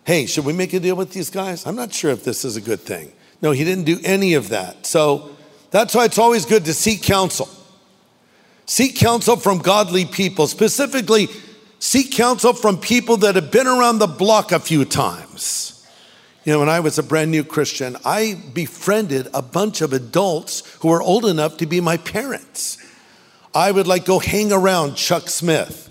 Hey, 0.03 0.25
should 0.25 0.43
we 0.43 0.51
make 0.51 0.73
a 0.73 0.81
deal 0.81 0.97
with 0.97 1.11
these 1.13 1.29
guys? 1.29 1.65
I'm 1.65 1.77
not 1.77 1.93
sure 1.93 2.11
if 2.11 2.25
this 2.25 2.43
is 2.43 2.57
a 2.57 2.61
good 2.61 2.81
thing. 2.81 3.13
No, 3.43 3.51
he 3.51 3.65
didn't 3.65 3.83
do 3.83 3.99
any 4.05 4.33
of 4.35 4.49
that. 4.49 4.85
So 4.85 5.35
that's 5.69 5.93
why 5.93 6.05
it's 6.05 6.17
always 6.17 6.45
good 6.45 6.63
to 6.65 6.73
seek 6.73 7.03
counsel. 7.03 7.49
Seek 8.65 8.95
counsel 8.95 9.35
from 9.35 9.57
godly 9.57 10.05
people, 10.05 10.47
specifically, 10.47 11.27
seek 11.77 12.13
counsel 12.13 12.53
from 12.53 12.77
people 12.77 13.17
that 13.17 13.35
have 13.35 13.51
been 13.51 13.67
around 13.67 13.99
the 13.99 14.07
block 14.07 14.53
a 14.53 14.59
few 14.59 14.85
times. 14.85 15.85
You 16.45 16.53
know, 16.53 16.59
when 16.59 16.69
I 16.69 16.79
was 16.79 16.97
a 16.97 17.03
brand 17.03 17.31
new 17.31 17.43
Christian, 17.43 17.97
I 18.05 18.41
befriended 18.53 19.27
a 19.33 19.41
bunch 19.41 19.81
of 19.81 19.91
adults 19.91 20.61
who 20.79 20.87
were 20.87 21.01
old 21.01 21.25
enough 21.25 21.57
to 21.57 21.65
be 21.65 21.81
my 21.81 21.97
parents. 21.97 22.77
I 23.53 23.71
would 23.71 23.87
like 23.87 24.05
go 24.05 24.19
hang 24.19 24.53
around 24.53 24.95
Chuck 24.95 25.27
Smith. 25.27 25.89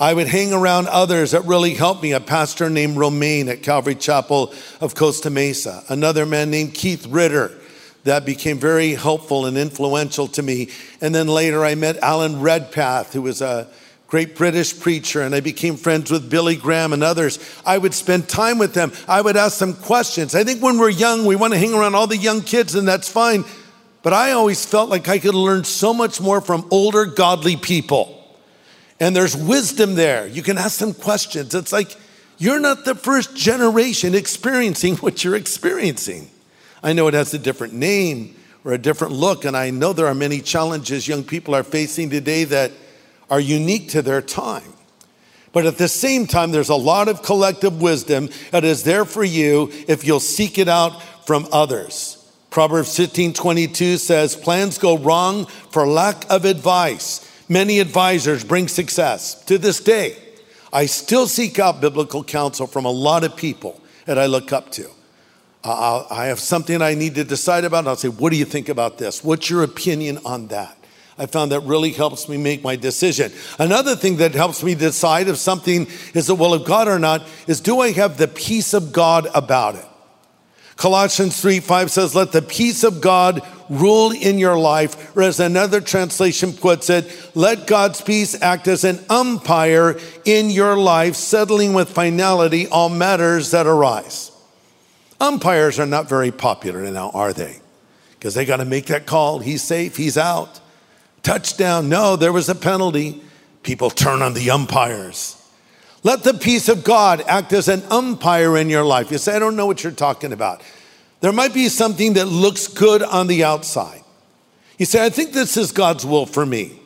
I 0.00 0.14
would 0.14 0.28
hang 0.28 0.54
around 0.54 0.88
others 0.88 1.32
that 1.32 1.44
really 1.44 1.74
helped 1.74 2.02
me. 2.02 2.12
A 2.12 2.20
pastor 2.20 2.70
named 2.70 2.96
Romaine 2.96 3.50
at 3.50 3.62
Calvary 3.62 3.94
Chapel 3.94 4.54
of 4.80 4.94
Costa 4.94 5.28
Mesa, 5.28 5.84
another 5.90 6.24
man 6.24 6.50
named 6.50 6.72
Keith 6.72 7.06
Ritter 7.06 7.52
that 8.04 8.24
became 8.24 8.58
very 8.58 8.94
helpful 8.94 9.44
and 9.44 9.58
influential 9.58 10.26
to 10.28 10.42
me. 10.42 10.70
And 11.02 11.14
then 11.14 11.28
later 11.28 11.62
I 11.66 11.74
met 11.74 11.98
Alan 11.98 12.40
Redpath, 12.40 13.12
who 13.12 13.20
was 13.20 13.42
a 13.42 13.68
great 14.06 14.34
British 14.34 14.80
preacher, 14.80 15.20
and 15.20 15.34
I 15.34 15.40
became 15.40 15.76
friends 15.76 16.10
with 16.10 16.30
Billy 16.30 16.56
Graham 16.56 16.94
and 16.94 17.04
others. 17.04 17.38
I 17.66 17.76
would 17.76 17.92
spend 17.92 18.26
time 18.26 18.56
with 18.56 18.72
them. 18.72 18.92
I 19.06 19.20
would 19.20 19.36
ask 19.36 19.58
them 19.58 19.74
questions. 19.74 20.34
I 20.34 20.44
think 20.44 20.62
when 20.62 20.78
we're 20.78 20.88
young, 20.88 21.26
we 21.26 21.36
want 21.36 21.52
to 21.52 21.58
hang 21.58 21.74
around 21.74 21.94
all 21.94 22.06
the 22.06 22.16
young 22.16 22.40
kids, 22.40 22.74
and 22.74 22.88
that's 22.88 23.10
fine. 23.10 23.44
But 24.02 24.14
I 24.14 24.32
always 24.32 24.64
felt 24.64 24.88
like 24.88 25.10
I 25.10 25.18
could 25.18 25.34
learn 25.34 25.64
so 25.64 25.92
much 25.92 26.22
more 26.22 26.40
from 26.40 26.66
older, 26.70 27.04
godly 27.04 27.56
people. 27.56 28.19
And 29.00 29.16
there's 29.16 29.34
wisdom 29.34 29.94
there. 29.94 30.26
You 30.26 30.42
can 30.42 30.58
ask 30.58 30.78
them 30.78 30.92
questions. 30.92 31.54
It's 31.54 31.72
like 31.72 31.96
you're 32.36 32.60
not 32.60 32.84
the 32.84 32.94
first 32.94 33.34
generation 33.34 34.14
experiencing 34.14 34.96
what 34.96 35.24
you're 35.24 35.36
experiencing. 35.36 36.30
I 36.82 36.92
know 36.92 37.08
it 37.08 37.14
has 37.14 37.34
a 37.34 37.38
different 37.38 37.72
name 37.72 38.36
or 38.62 38.72
a 38.72 38.78
different 38.78 39.14
look, 39.14 39.44
and 39.44 39.56
I 39.56 39.70
know 39.70 39.92
there 39.92 40.06
are 40.06 40.14
many 40.14 40.40
challenges 40.40 41.08
young 41.08 41.24
people 41.24 41.54
are 41.54 41.62
facing 41.62 42.10
today 42.10 42.44
that 42.44 42.72
are 43.30 43.40
unique 43.40 43.88
to 43.90 44.02
their 44.02 44.20
time. 44.20 44.74
But 45.52 45.66
at 45.66 45.78
the 45.78 45.88
same 45.88 46.26
time, 46.26 46.52
there's 46.52 46.68
a 46.68 46.76
lot 46.76 47.08
of 47.08 47.22
collective 47.22 47.80
wisdom 47.80 48.28
that 48.50 48.64
is 48.64 48.84
there 48.84 49.04
for 49.04 49.24
you 49.24 49.70
if 49.88 50.04
you'll 50.04 50.20
seek 50.20 50.58
it 50.58 50.68
out 50.68 51.02
from 51.26 51.48
others. 51.52 52.16
Proverbs 52.50 52.96
15 52.96 53.32
22 53.32 53.96
says, 53.96 54.36
Plans 54.36 54.78
go 54.78 54.98
wrong 54.98 55.46
for 55.70 55.86
lack 55.86 56.28
of 56.30 56.44
advice. 56.44 57.29
Many 57.50 57.80
advisors 57.80 58.44
bring 58.44 58.68
success. 58.68 59.34
To 59.46 59.58
this 59.58 59.80
day, 59.80 60.16
I 60.72 60.86
still 60.86 61.26
seek 61.26 61.58
out 61.58 61.80
biblical 61.80 62.22
counsel 62.22 62.68
from 62.68 62.84
a 62.84 62.90
lot 62.90 63.24
of 63.24 63.34
people 63.34 63.82
that 64.04 64.18
I 64.18 64.26
look 64.26 64.52
up 64.52 64.70
to. 64.72 64.88
Uh, 65.64 66.06
I 66.08 66.26
have 66.26 66.38
something 66.38 66.80
I 66.80 66.94
need 66.94 67.16
to 67.16 67.24
decide 67.24 67.64
about. 67.64 67.88
I'll 67.88 67.96
say, 67.96 68.08
What 68.08 68.30
do 68.30 68.36
you 68.36 68.44
think 68.44 68.68
about 68.68 68.98
this? 68.98 69.24
What's 69.24 69.50
your 69.50 69.64
opinion 69.64 70.20
on 70.24 70.46
that? 70.46 70.78
I 71.18 71.26
found 71.26 71.50
that 71.50 71.60
really 71.60 71.90
helps 71.90 72.28
me 72.28 72.36
make 72.36 72.62
my 72.62 72.76
decision. 72.76 73.32
Another 73.58 73.96
thing 73.96 74.18
that 74.18 74.32
helps 74.32 74.62
me 74.62 74.76
decide 74.76 75.26
if 75.26 75.36
something 75.36 75.88
is 76.14 76.28
the 76.28 76.36
will 76.36 76.54
of 76.54 76.64
God 76.64 76.86
or 76.86 77.00
not 77.00 77.26
is 77.48 77.60
do 77.60 77.80
I 77.80 77.90
have 77.90 78.16
the 78.16 78.28
peace 78.28 78.72
of 78.74 78.92
God 78.92 79.26
about 79.34 79.74
it? 79.74 79.84
Colossians 80.80 81.38
3 81.38 81.60
5 81.60 81.90
says, 81.90 82.14
Let 82.14 82.32
the 82.32 82.40
peace 82.40 82.84
of 82.84 83.02
God 83.02 83.46
rule 83.68 84.12
in 84.12 84.38
your 84.38 84.58
life. 84.58 85.14
Or 85.14 85.22
as 85.22 85.38
another 85.38 85.82
translation 85.82 86.54
puts 86.54 86.88
it, 86.88 87.30
let 87.34 87.66
God's 87.66 88.00
peace 88.00 88.40
act 88.40 88.66
as 88.66 88.82
an 88.84 88.98
umpire 89.10 89.98
in 90.24 90.48
your 90.48 90.78
life, 90.78 91.16
settling 91.16 91.74
with 91.74 91.90
finality 91.90 92.66
all 92.66 92.88
matters 92.88 93.50
that 93.50 93.66
arise. 93.66 94.32
Umpires 95.20 95.78
are 95.78 95.84
not 95.84 96.08
very 96.08 96.32
popular 96.32 96.90
now, 96.90 97.10
are 97.10 97.34
they? 97.34 97.60
Because 98.12 98.32
they 98.32 98.46
got 98.46 98.56
to 98.56 98.64
make 98.64 98.86
that 98.86 99.04
call. 99.04 99.40
He's 99.40 99.62
safe, 99.62 99.98
he's 99.98 100.16
out. 100.16 100.60
Touchdown. 101.22 101.90
No, 101.90 102.16
there 102.16 102.32
was 102.32 102.48
a 102.48 102.54
penalty. 102.54 103.20
People 103.62 103.90
turn 103.90 104.22
on 104.22 104.32
the 104.32 104.50
umpires. 104.50 105.36
Let 106.02 106.22
the 106.22 106.34
peace 106.34 106.68
of 106.68 106.82
God 106.82 107.22
act 107.26 107.52
as 107.52 107.68
an 107.68 107.82
umpire 107.90 108.56
in 108.56 108.70
your 108.70 108.84
life. 108.84 109.10
You 109.10 109.18
say, 109.18 109.36
I 109.36 109.38
don't 109.38 109.56
know 109.56 109.66
what 109.66 109.84
you're 109.84 109.92
talking 109.92 110.32
about. 110.32 110.62
There 111.20 111.32
might 111.32 111.52
be 111.52 111.68
something 111.68 112.14
that 112.14 112.26
looks 112.26 112.68
good 112.68 113.02
on 113.02 113.26
the 113.26 113.44
outside. 113.44 114.02
You 114.78 114.86
say, 114.86 115.04
I 115.04 115.10
think 115.10 115.32
this 115.32 115.58
is 115.58 115.72
God's 115.72 116.06
will 116.06 116.24
for 116.24 116.46
me. 116.46 116.80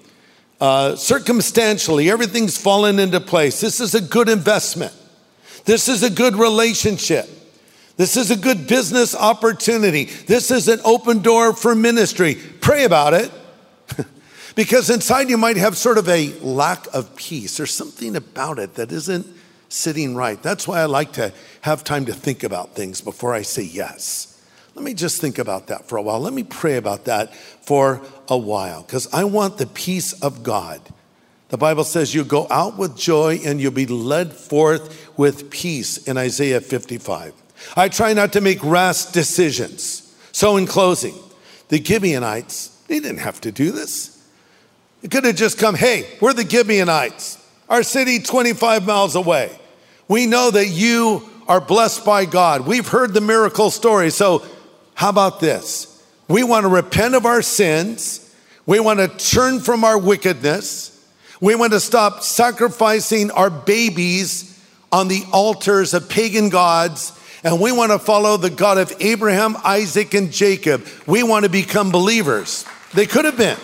Uh, 0.61 0.97
circumstantially, 0.97 2.11
everything's 2.11 2.59
fallen 2.59 2.99
into 2.99 3.21
place. 3.21 3.61
This 3.61 3.81
is 3.81 3.95
a 3.95 4.01
good 4.01 4.29
investment. 4.29 4.93
This 5.65 5.89
is 5.89 6.03
a 6.03 6.11
good 6.11 6.35
relationship. 6.35 7.29
This 7.97 8.17
is 8.17 8.33
a 8.33 8.37
good 8.37 8.67
business 8.67 9.15
opportunity. 9.15 10.05
This 10.05 10.51
is 10.51 10.67
an 10.67 10.81
open 10.85 11.21
door 11.21 11.53
for 11.53 11.75
ministry. 11.77 12.35
Pray 12.61 12.85
about 12.85 13.15
it. 13.15 13.31
Because 14.55 14.89
inside 14.91 15.31
you 15.31 15.37
might 15.37 15.57
have 15.57 15.77
sort 15.77 15.99
of 15.99 16.09
a 16.09 16.33
lack 16.39 16.87
of 16.95 17.17
peace. 17.17 17.57
There's 17.57 17.73
something 17.73 18.15
about 18.15 18.59
it 18.59 18.75
that 18.75 18.93
isn't 18.93 19.27
sitting 19.69 20.15
right. 20.15 20.41
That's 20.43 20.69
why 20.69 20.81
I 20.81 20.85
like 20.85 21.13
to 21.15 21.33
have 21.63 21.83
time 21.83 22.07
to 22.07 22.13
think 22.13 22.45
about 22.45 22.75
things 22.75 23.01
before 23.01 23.35
I 23.35 23.43
say 23.43 23.63
yes. 23.63 24.31
Let 24.75 24.85
me 24.85 24.95
just 24.95 25.21
think 25.21 25.39
about 25.39 25.69
that 25.69 25.89
for 25.89 25.97
a 25.97 26.03
while. 26.03 26.21
Let 26.21 26.33
me 26.33 26.43
pray 26.45 26.77
about 26.77 27.05
that 27.05 27.35
for 27.35 28.01
a 28.29 28.37
while 28.37 28.83
because 28.83 29.13
I 29.13 29.25
want 29.25 29.59
the 29.59 29.67
peace 29.67 30.13
of 30.21 30.43
God. 30.43 30.81
The 31.49 31.59
Bible 31.59 31.85
says 31.85 32.15
you 32.15 32.25
go 32.25 32.47
out 32.51 32.79
with 32.79 32.97
joy 32.97 33.41
and 33.45 33.61
you'll 33.61 33.73
be 33.73 33.87
led 33.87 34.33
forth 34.33 35.17
with 35.17 35.51
peace 35.51 35.99
in 36.09 36.17
Isaiah 36.17 36.61
55. 36.61 37.33
I 37.77 37.89
try 37.89 38.13
not 38.13 38.33
to 38.33 38.41
make 38.41 38.63
rash 38.63 39.07
decisions. 39.07 40.01
So, 40.33 40.57
in 40.57 40.67
closing, 40.67 41.15
the 41.69 41.83
Gibeonites, 41.83 42.69
they 42.89 42.99
didn't 42.99 43.19
have 43.19 43.41
to 43.43 43.53
do 43.53 43.71
this. 43.71 44.14
It 45.05 45.11
could 45.11 45.25
have 45.25 45.37
just 45.37 45.59
come, 45.59 45.75
hey, 45.75 46.09
we're 46.19 46.33
the 46.33 46.49
Gibeonites, 46.49 47.37
our 47.69 47.83
city 47.83 48.21
25 48.21 48.87
miles 48.87 49.15
away. 49.15 49.55
We 50.09 50.25
know 50.25 50.51
that 50.51 50.69
you 50.69 51.29
are 51.47 51.61
blessed 51.61 52.07
by 52.07 52.25
God. 52.25 52.67
We've 52.67 52.89
heard 52.89 53.13
the 53.13 53.21
miracle 53.21 53.71
story. 53.71 54.09
So, 54.09 54.43
how 54.95 55.11
about 55.11 55.41
this? 55.41 56.03
We 56.27 56.43
want 56.43 56.65
to 56.65 56.69
repent 56.71 57.15
of 57.15 57.27
our 57.27 57.43
sins. 57.43 58.35
We 58.65 58.81
want 58.81 58.99
to 58.99 59.09
turn 59.09 59.61
from 59.61 59.85
our 59.85 59.99
wickedness. 59.99 60.91
We 61.39 61.55
want 61.55 61.75
to 61.75 61.81
stop 61.81 62.23
sacrificing 62.23 63.31
our 63.31 63.51
babies 63.51 64.59
on 64.91 65.09
the 65.09 65.25
altars 65.35 65.93
of 65.93 66.09
pagan 66.09 66.49
gods. 66.49 67.13
And 67.43 67.61
we 67.61 67.73
want 67.73 67.93
to 67.93 67.99
follow 67.99 68.39
the 68.39 68.49
God 68.49 68.79
of 68.79 68.91
Abraham, 69.01 69.55
Isaac, 69.65 70.15
and 70.15 70.33
Jacob. 70.33 70.87
We 71.07 71.23
want 71.23 71.45
to 71.45 71.51
become 71.51 71.91
believers. 71.91 72.65
They 72.95 73.05
could 73.05 73.27
have 73.27 73.37
been. 73.37 73.59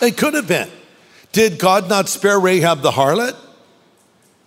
They 0.00 0.10
could 0.10 0.34
have 0.34 0.48
been. 0.48 0.70
Did 1.32 1.58
God 1.58 1.88
not 1.88 2.08
spare 2.08 2.40
Rahab 2.40 2.80
the 2.80 2.90
harlot? 2.90 3.36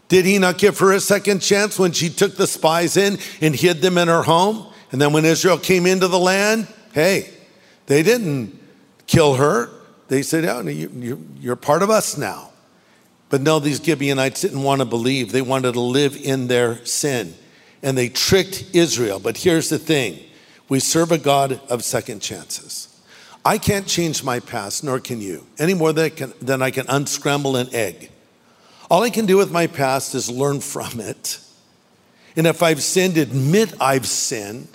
Did 0.10 0.26
he 0.26 0.38
not 0.38 0.58
give 0.58 0.80
her 0.80 0.92
a 0.92 1.00
second 1.00 1.40
chance 1.40 1.80
when 1.80 1.92
she 1.92 2.10
took 2.10 2.36
the 2.36 2.48
spies 2.48 2.98
in 2.98 3.18
and 3.42 3.56
hid 3.56 3.82
them 3.82 3.98
in 3.98 4.08
her 4.08 4.24
home? 4.24 4.68
And 4.92 5.02
then 5.02 5.14
when 5.14 5.26
Israel 5.26 5.58
came 5.58 5.86
into 5.86 6.08
the 6.08 6.20
land, 6.20 6.68
hey, 6.94 7.34
they 7.88 8.04
didn't 8.04 8.60
kill 9.08 9.36
her. 9.36 9.70
They 10.10 10.22
said, 10.22 10.46
oh, 10.46 10.62
you, 10.68 11.26
you're 11.40 11.56
part 11.56 11.82
of 11.82 11.90
us 11.90 12.18
now. 12.18 12.52
But 13.30 13.42
no, 13.42 13.60
these 13.60 13.84
Gibeonites 13.84 14.42
didn't 14.42 14.62
want 14.62 14.82
to 14.82 14.86
believe. 14.86 15.32
They 15.32 15.42
wanted 15.42 15.74
to 15.74 15.80
live 15.80 16.16
in 16.16 16.48
their 16.48 16.86
sin. 16.86 17.34
And 17.82 17.98
they 17.98 18.10
tricked 18.10 18.66
Israel. 18.74 19.20
But 19.20 19.38
here's 19.38 19.70
the 19.70 19.80
thing 19.80 20.20
we 20.70 20.80
serve 20.80 21.12
a 21.12 21.18
God 21.18 21.60
of 21.70 21.84
second 21.84 22.22
chances. 22.22 22.93
I 23.46 23.58
can't 23.58 23.86
change 23.86 24.24
my 24.24 24.40
past, 24.40 24.84
nor 24.84 25.00
can 25.00 25.20
you, 25.20 25.46
any 25.60 25.74
more 25.74 25.92
than 25.92 26.06
I 26.06 26.10
can, 26.10 26.34
than 26.42 26.62
I 26.62 26.72
can 26.72 26.86
unscramble 26.88 27.58
an 27.58 27.74
egg. 27.74 28.10
All 28.90 29.04
I 29.04 29.10
can 29.10 29.26
do 29.26 29.38
with 29.38 29.52
my 29.52 29.68
past 29.68 30.16
is 30.16 30.30
learn 30.30 30.62
from 30.62 31.00
it. 31.00 31.40
And 32.36 32.48
if 32.48 32.64
I've 32.64 32.82
sinned, 32.82 33.18
admit 33.18 33.74
I've 33.82 34.08
sinned, 34.08 34.68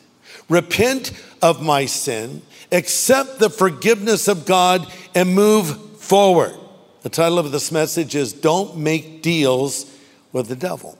repent 0.49 1.13
of 1.41 1.63
my 1.63 1.87
sin, 1.87 2.43
accept 2.71 3.39
the 3.39 3.51
forgiveness 3.51 4.29
of 4.29 4.45
God, 4.45 4.87
and 5.15 5.35
move 5.35 5.99
forward. 5.99 6.55
The 7.03 7.09
title 7.09 7.39
of 7.39 7.51
this 7.53 7.73
message 7.73 8.15
is 8.15 8.33
Don't 8.33 8.77
Make 8.77 9.23
Deals 9.23 9.95
with 10.33 10.49
the 10.49 10.57
Devil. 10.57 10.99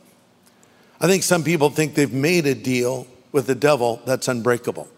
I 1.01 1.07
think 1.07 1.23
some 1.23 1.45
people 1.45 1.71
think 1.71 1.95
they've 1.95 2.13
made 2.13 2.47
a 2.47 2.55
deal 2.55 3.07
with 3.31 3.47
the 3.47 3.55
devil 3.55 4.01
that's 4.05 4.27
unbreakable. 4.27 4.89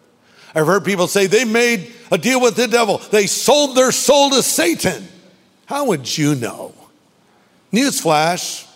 I've 0.55 0.67
heard 0.67 0.85
people 0.85 1.07
say 1.07 1.27
they 1.27 1.45
made 1.45 1.93
a 2.11 2.19
deal 2.19 2.41
with 2.41 2.57
the 2.57 2.67
devil. 2.67 2.99
They 2.99 3.27
sold 3.27 3.77
their 3.77 3.93
soul 3.93 4.31
to 4.31 4.43
Satan. 4.43 5.07
How 5.67 5.87
would 5.87 6.19
you 6.19 6.35
know? 6.35 6.75
Newsflash, 7.73 8.69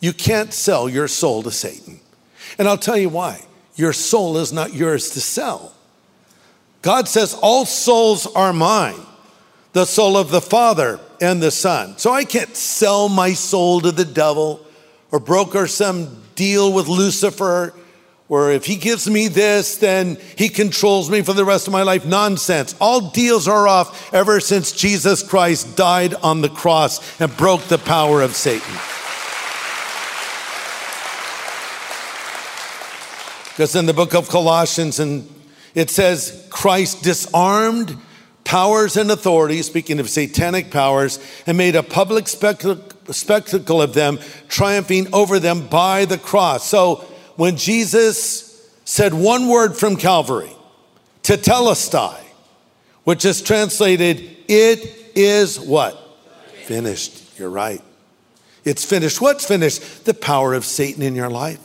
you 0.00 0.12
can't 0.12 0.52
sell 0.52 0.88
your 0.88 1.08
soul 1.08 1.42
to 1.44 1.50
Satan. 1.50 2.00
And 2.58 2.68
I'll 2.68 2.78
tell 2.78 2.98
you 2.98 3.08
why. 3.08 3.40
Your 3.76 3.92
soul 3.92 4.36
is 4.36 4.52
not 4.52 4.74
yours 4.74 5.10
to 5.10 5.20
sell. 5.20 5.74
God 6.82 7.08
says, 7.08 7.34
All 7.40 7.64
souls 7.64 8.26
are 8.26 8.52
mine, 8.52 9.00
the 9.72 9.86
soul 9.86 10.18
of 10.18 10.30
the 10.30 10.42
Father 10.42 11.00
and 11.20 11.42
the 11.42 11.50
Son. 11.50 11.96
So 11.96 12.12
I 12.12 12.24
can't 12.24 12.54
sell 12.54 13.08
my 13.08 13.32
soul 13.32 13.80
to 13.80 13.90
the 13.90 14.04
devil 14.04 14.64
or 15.10 15.18
broker 15.18 15.66
some 15.66 16.22
deal 16.34 16.72
with 16.72 16.88
Lucifer 16.88 17.72
where 18.26 18.50
if 18.52 18.64
he 18.64 18.76
gives 18.76 19.08
me 19.08 19.28
this, 19.28 19.76
then 19.76 20.16
he 20.36 20.48
controls 20.48 21.10
me 21.10 21.20
for 21.20 21.34
the 21.34 21.44
rest 21.44 21.66
of 21.66 21.72
my 21.72 21.82
life. 21.82 22.06
Nonsense. 22.06 22.74
All 22.80 23.10
deals 23.10 23.46
are 23.46 23.68
off 23.68 24.12
ever 24.14 24.40
since 24.40 24.72
Jesus 24.72 25.22
Christ 25.22 25.76
died 25.76 26.14
on 26.14 26.40
the 26.40 26.48
cross 26.48 27.20
and 27.20 27.36
broke 27.36 27.62
the 27.64 27.78
power 27.78 28.22
of 28.22 28.34
Satan. 28.34 28.74
Because 33.50 33.76
in 33.76 33.86
the 33.86 33.92
book 33.92 34.14
of 34.14 34.28
Colossians, 34.28 34.98
and 34.98 35.28
it 35.74 35.90
says 35.90 36.46
Christ 36.50 37.04
disarmed 37.04 37.96
powers 38.42 38.96
and 38.96 39.10
authorities, 39.10 39.66
speaking 39.66 40.00
of 40.00 40.08
satanic 40.10 40.70
powers, 40.70 41.18
and 41.46 41.56
made 41.56 41.76
a 41.76 41.82
public 41.82 42.26
spectacle 42.26 43.82
of 43.82 43.94
them, 43.94 44.18
triumphing 44.48 45.12
over 45.14 45.38
them 45.38 45.68
by 45.68 46.04
the 46.04 46.18
cross. 46.18 46.66
So 46.68 47.04
when 47.36 47.56
Jesus 47.56 48.70
said 48.84 49.14
one 49.14 49.48
word 49.48 49.76
from 49.76 49.96
Calvary, 49.96 50.52
tetelestai, 51.22 52.20
which 53.04 53.24
is 53.24 53.42
translated, 53.42 54.36
it 54.48 55.12
is 55.14 55.58
what? 55.58 55.98
Finished. 56.64 57.38
You're 57.38 57.50
right. 57.50 57.82
It's 58.64 58.84
finished. 58.84 59.20
What's 59.20 59.46
finished? 59.46 60.04
The 60.04 60.14
power 60.14 60.54
of 60.54 60.64
Satan 60.64 61.02
in 61.02 61.14
your 61.14 61.30
life, 61.30 61.60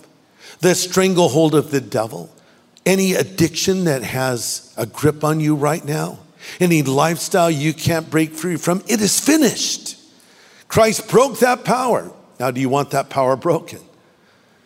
the 0.60 0.76
stranglehold 0.76 1.56
of 1.56 1.72
the 1.72 1.82
devil, 1.82 2.34
any 2.86 3.14
addiction 3.14 3.86
that 3.86 4.04
has 4.04 4.74
a 4.78 4.86
grip 4.86 5.24
on 5.24 5.40
you 5.40 5.56
right 5.56 5.84
now, 5.84 6.20
any 6.60 6.82
lifestyle 6.84 7.52
you 7.52 7.74
can't 7.74 8.10
break 8.10 8.34
free 8.34 8.58
from. 8.58 8.84
It 8.88 9.02
is 9.02 9.20
finished. 9.20 9.98
Christ 10.68 11.10
broke 11.10 11.40
that 11.40 11.64
power. 11.64 12.12
Now, 12.40 12.52
do 12.52 12.62
you 12.62 12.70
want 12.70 12.92
that 12.92 13.10
power 13.10 13.36
broken? 13.36 13.80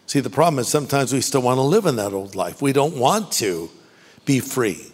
See, 0.05 0.19
the 0.19 0.29
problem 0.29 0.59
is 0.59 0.67
sometimes 0.67 1.13
we 1.13 1.21
still 1.21 1.41
want 1.41 1.57
to 1.57 1.61
live 1.61 1.85
in 1.85 1.95
that 1.95 2.13
old 2.13 2.35
life. 2.35 2.61
We 2.61 2.73
don't 2.73 2.97
want 2.97 3.31
to 3.33 3.69
be 4.25 4.39
free. 4.39 4.91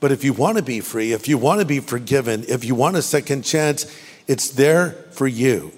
But 0.00 0.12
if 0.12 0.22
you 0.22 0.32
want 0.32 0.58
to 0.58 0.62
be 0.62 0.80
free, 0.80 1.12
if 1.12 1.28
you 1.28 1.38
want 1.38 1.60
to 1.60 1.66
be 1.66 1.80
forgiven, 1.80 2.44
if 2.48 2.64
you 2.64 2.74
want 2.74 2.96
a 2.96 3.02
second 3.02 3.42
chance, 3.42 3.86
it's 4.26 4.50
there 4.50 4.90
for 5.12 5.26
you. 5.26 5.72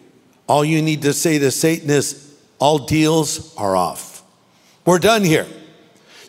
All 0.48 0.64
you 0.64 0.82
need 0.82 1.02
to 1.02 1.12
say 1.12 1.38
to 1.38 1.50
Satan 1.50 1.90
is, 1.90 2.34
All 2.58 2.78
deals 2.78 3.54
are 3.56 3.76
off. 3.76 4.22
We're 4.84 4.98
done 4.98 5.24
here. 5.24 5.46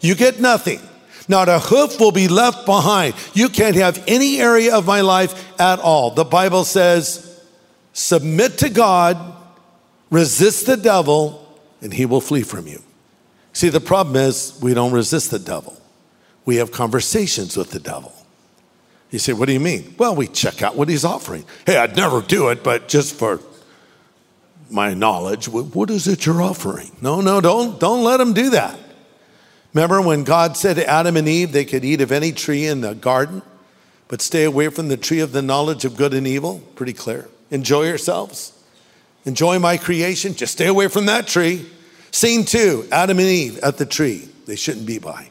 You 0.01 0.15
get 0.15 0.39
nothing. 0.39 0.79
Not 1.27 1.49
a 1.49 1.60
hoof 1.60 1.99
will 1.99 2.12
be 2.12 2.27
left 2.27 2.65
behind. 2.65 3.13
You 3.33 3.49
can't 3.49 3.75
have 3.75 4.03
any 4.07 4.39
area 4.39 4.75
of 4.75 4.86
my 4.86 5.01
life 5.01 5.60
at 5.60 5.79
all. 5.79 6.12
The 6.12 6.23
Bible 6.23 6.63
says, 6.63 7.43
Submit 7.93 8.60
to 8.60 8.69
God, 8.69 9.17
resist 10.10 10.67
the 10.67 10.77
devil, 10.77 11.46
and 11.81 11.93
he 11.93 12.05
will 12.05 12.21
flee 12.21 12.43
from 12.43 12.67
you. 12.67 12.81
See, 13.53 13.69
the 13.69 13.79
problem 13.79 14.15
is 14.15 14.57
we 14.61 14.73
don't 14.73 14.91
resist 14.91 15.31
the 15.31 15.39
devil. 15.39 15.79
We 16.45 16.57
have 16.57 16.71
conversations 16.71 17.57
with 17.57 17.71
the 17.71 17.79
devil. 17.79 18.13
You 19.11 19.19
say, 19.19 19.33
What 19.33 19.47
do 19.47 19.53
you 19.53 19.59
mean? 19.59 19.95
Well, 19.97 20.15
we 20.15 20.27
check 20.27 20.61
out 20.61 20.75
what 20.75 20.89
he's 20.89 21.05
offering. 21.05 21.45
Hey, 21.65 21.77
I'd 21.77 21.95
never 21.95 22.21
do 22.21 22.49
it, 22.49 22.63
but 22.63 22.87
just 22.87 23.15
for 23.15 23.39
my 24.69 24.93
knowledge, 24.93 25.47
what 25.47 25.89
is 25.89 26.07
it 26.07 26.25
you're 26.25 26.41
offering? 26.41 26.91
No, 27.01 27.21
no, 27.21 27.39
don't, 27.39 27.79
don't 27.79 28.03
let 28.03 28.19
him 28.19 28.33
do 28.33 28.49
that. 28.51 28.77
Remember 29.73 30.01
when 30.01 30.23
God 30.23 30.57
said 30.57 30.75
to 30.77 30.87
Adam 30.87 31.15
and 31.17 31.27
Eve 31.27 31.51
they 31.51 31.65
could 31.65 31.85
eat 31.85 32.01
of 32.01 32.11
any 32.11 32.31
tree 32.31 32.65
in 32.65 32.81
the 32.81 32.95
garden, 32.95 33.41
but 34.07 34.21
stay 34.21 34.43
away 34.43 34.69
from 34.69 34.87
the 34.87 34.97
tree 34.97 35.19
of 35.19 35.31
the 35.31 35.41
knowledge 35.41 35.85
of 35.85 35.95
good 35.95 36.13
and 36.13 36.27
evil? 36.27 36.59
Pretty 36.75 36.93
clear. 36.93 37.29
Enjoy 37.51 37.83
yourselves. 37.83 38.57
Enjoy 39.27 39.59
my 39.59 39.75
creation. 39.75 40.33
Just 40.33 40.53
stay 40.53 40.67
away 40.67 40.87
from 40.87 41.05
that 41.07 41.27
tree. 41.27 41.65
Scene 42.11 42.45
two 42.45 42.87
Adam 42.91 43.19
and 43.19 43.27
Eve 43.27 43.59
at 43.59 43.77
the 43.77 43.85
tree 43.85 44.29
they 44.45 44.55
shouldn't 44.55 44.87
be 44.87 44.97
by. 44.97 45.29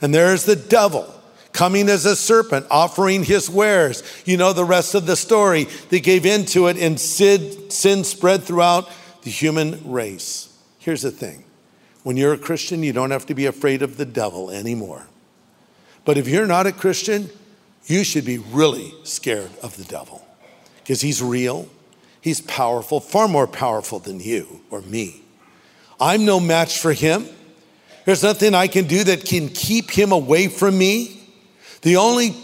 And 0.00 0.14
there's 0.14 0.44
the 0.44 0.56
devil 0.56 1.12
coming 1.52 1.88
as 1.88 2.06
a 2.06 2.14
serpent, 2.14 2.66
offering 2.70 3.24
his 3.24 3.50
wares. 3.50 4.04
You 4.24 4.36
know 4.36 4.52
the 4.52 4.64
rest 4.64 4.94
of 4.94 5.06
the 5.06 5.16
story. 5.16 5.64
They 5.88 5.98
gave 5.98 6.24
into 6.24 6.68
it, 6.68 6.78
and 6.78 6.98
sin 6.98 8.04
spread 8.04 8.44
throughout 8.44 8.88
the 9.22 9.30
human 9.30 9.90
race. 9.90 10.56
Here's 10.78 11.02
the 11.02 11.10
thing 11.10 11.44
when 12.04 12.16
you're 12.16 12.32
a 12.32 12.38
Christian, 12.38 12.84
you 12.84 12.92
don't 12.92 13.10
have 13.10 13.26
to 13.26 13.34
be 13.34 13.46
afraid 13.46 13.82
of 13.82 13.96
the 13.96 14.06
devil 14.06 14.50
anymore. 14.50 15.08
But 16.04 16.16
if 16.16 16.28
you're 16.28 16.46
not 16.46 16.68
a 16.68 16.72
Christian, 16.72 17.28
you 17.86 18.04
should 18.04 18.24
be 18.24 18.38
really 18.38 18.94
scared 19.02 19.50
of 19.62 19.76
the 19.76 19.84
devil 19.84 20.24
because 20.78 21.00
he's 21.00 21.20
real, 21.20 21.68
he's 22.20 22.40
powerful, 22.40 23.00
far 23.00 23.28
more 23.28 23.46
powerful 23.46 23.98
than 23.98 24.20
you 24.20 24.60
or 24.70 24.80
me. 24.82 25.22
I'm 26.00 26.24
no 26.24 26.40
match 26.40 26.78
for 26.78 26.92
him. 26.92 27.26
There's 28.06 28.22
nothing 28.22 28.54
I 28.54 28.66
can 28.66 28.86
do 28.86 29.04
that 29.04 29.24
can 29.24 29.48
keep 29.48 29.90
him 29.90 30.12
away 30.12 30.48
from 30.48 30.78
me. 30.78 31.20
The 31.82 31.96
only 31.96 32.34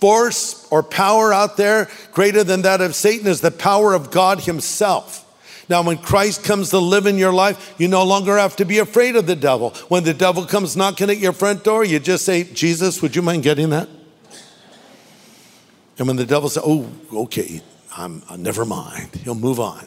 force 0.00 0.66
or 0.70 0.82
power 0.82 1.32
out 1.32 1.56
there 1.56 1.88
greater 2.12 2.42
than 2.42 2.62
that 2.62 2.80
of 2.80 2.94
Satan 2.94 3.26
is 3.26 3.40
the 3.40 3.50
power 3.50 3.94
of 3.94 4.10
God 4.10 4.40
himself. 4.40 5.20
Now, 5.68 5.82
when 5.82 5.98
Christ 5.98 6.44
comes 6.44 6.70
to 6.70 6.78
live 6.78 7.06
in 7.06 7.16
your 7.16 7.32
life, 7.32 7.74
you 7.78 7.88
no 7.88 8.04
longer 8.04 8.36
have 8.36 8.56
to 8.56 8.64
be 8.64 8.78
afraid 8.78 9.16
of 9.16 9.26
the 9.26 9.36
devil. 9.36 9.70
When 9.88 10.02
the 10.02 10.12
devil 10.12 10.44
comes 10.44 10.76
knocking 10.76 11.08
at 11.08 11.18
your 11.18 11.32
front 11.32 11.62
door, 11.62 11.84
you 11.84 12.00
just 12.00 12.24
say, 12.24 12.44
Jesus, 12.44 13.00
would 13.00 13.14
you 13.14 13.22
mind 13.22 13.42
getting 13.42 13.70
that? 13.70 13.88
And 15.98 16.08
when 16.08 16.16
the 16.16 16.26
devil 16.26 16.48
says, 16.48 16.64
Oh, 16.66 16.90
okay, 17.12 17.62
I'm, 17.96 18.22
uh, 18.28 18.36
never 18.36 18.64
mind, 18.64 19.10
he'll 19.24 19.34
move 19.34 19.60
on. 19.60 19.86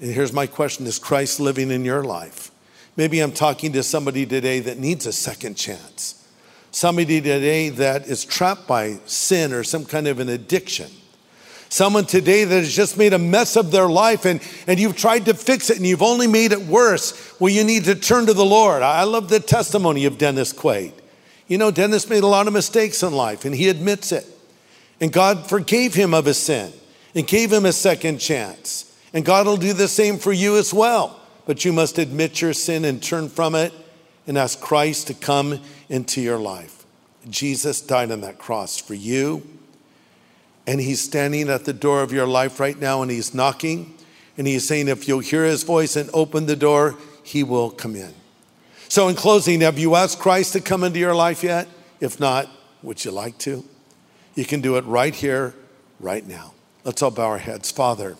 And 0.00 0.12
here's 0.12 0.32
my 0.32 0.46
question 0.46 0.86
Is 0.86 0.98
Christ 0.98 1.40
living 1.40 1.70
in 1.70 1.84
your 1.84 2.04
life? 2.04 2.50
Maybe 2.96 3.20
I'm 3.20 3.32
talking 3.32 3.72
to 3.72 3.82
somebody 3.82 4.26
today 4.26 4.60
that 4.60 4.78
needs 4.78 5.06
a 5.06 5.12
second 5.12 5.54
chance. 5.54 6.28
Somebody 6.70 7.20
today 7.20 7.68
that 7.70 8.06
is 8.06 8.24
trapped 8.24 8.66
by 8.66 8.98
sin 9.06 9.52
or 9.52 9.62
some 9.62 9.84
kind 9.84 10.08
of 10.08 10.20
an 10.20 10.28
addiction. 10.28 10.90
Someone 11.68 12.04
today 12.04 12.44
that 12.44 12.54
has 12.54 12.74
just 12.74 12.98
made 12.98 13.14
a 13.14 13.18
mess 13.18 13.56
of 13.56 13.70
their 13.70 13.88
life 13.88 14.26
and, 14.26 14.42
and 14.66 14.78
you've 14.78 14.96
tried 14.96 15.24
to 15.24 15.34
fix 15.34 15.70
it 15.70 15.78
and 15.78 15.86
you've 15.86 16.02
only 16.02 16.26
made 16.26 16.52
it 16.52 16.60
worse. 16.60 17.34
Well, 17.40 17.50
you 17.50 17.64
need 17.64 17.84
to 17.84 17.94
turn 17.94 18.26
to 18.26 18.34
the 18.34 18.44
Lord. 18.44 18.82
I 18.82 19.04
love 19.04 19.30
the 19.30 19.40
testimony 19.40 20.04
of 20.04 20.18
Dennis 20.18 20.52
Quaid. 20.52 20.92
You 21.48 21.56
know, 21.56 21.70
Dennis 21.70 22.10
made 22.10 22.24
a 22.24 22.26
lot 22.26 22.46
of 22.46 22.52
mistakes 22.52 23.02
in 23.02 23.14
life 23.14 23.46
and 23.46 23.54
he 23.54 23.70
admits 23.70 24.12
it. 24.12 24.26
And 25.00 25.10
God 25.10 25.48
forgave 25.48 25.94
him 25.94 26.12
of 26.12 26.26
his 26.26 26.36
sin 26.36 26.72
and 27.14 27.26
gave 27.26 27.52
him 27.52 27.66
a 27.66 27.72
second 27.72 28.18
chance. 28.18 28.96
And 29.12 29.24
God 29.24 29.46
will 29.46 29.56
do 29.56 29.72
the 29.72 29.88
same 29.88 30.18
for 30.18 30.32
you 30.32 30.56
as 30.56 30.72
well. 30.72 31.20
But 31.46 31.64
you 31.64 31.72
must 31.72 31.98
admit 31.98 32.40
your 32.40 32.52
sin 32.52 32.84
and 32.84 33.02
turn 33.02 33.28
from 33.28 33.54
it 33.54 33.72
and 34.26 34.38
ask 34.38 34.60
Christ 34.60 35.08
to 35.08 35.14
come 35.14 35.60
into 35.88 36.20
your 36.20 36.38
life. 36.38 36.84
Jesus 37.28 37.80
died 37.80 38.10
on 38.10 38.20
that 38.22 38.38
cross 38.38 38.78
for 38.78 38.94
you 38.94 39.42
and 40.66 40.80
he's 40.80 41.00
standing 41.00 41.48
at 41.48 41.64
the 41.64 41.72
door 41.72 42.02
of 42.02 42.12
your 42.12 42.26
life 42.26 42.60
right 42.60 42.78
now 42.78 43.02
and 43.02 43.10
he's 43.10 43.34
knocking 43.34 43.94
and 44.36 44.46
he's 44.46 44.66
saying, 44.66 44.88
if 44.88 45.06
you'll 45.06 45.20
hear 45.20 45.44
his 45.44 45.62
voice 45.62 45.96
and 45.96 46.08
open 46.14 46.46
the 46.46 46.56
door, 46.56 46.96
he 47.22 47.42
will 47.42 47.70
come 47.70 47.94
in. 47.96 48.14
So, 48.88 49.08
in 49.08 49.14
closing, 49.14 49.60
have 49.62 49.78
you 49.78 49.94
asked 49.94 50.18
Christ 50.18 50.52
to 50.52 50.60
come 50.60 50.84
into 50.84 50.98
your 50.98 51.14
life 51.14 51.42
yet? 51.42 51.68
If 52.00 52.20
not, 52.20 52.48
would 52.82 53.04
you 53.04 53.10
like 53.10 53.38
to? 53.38 53.64
You 54.34 54.44
can 54.44 54.60
do 54.60 54.76
it 54.76 54.84
right 54.84 55.14
here, 55.14 55.54
right 56.00 56.26
now. 56.26 56.52
Let's 56.84 57.02
all 57.02 57.10
bow 57.10 57.26
our 57.26 57.38
heads. 57.38 57.70
Father, 57.70 58.16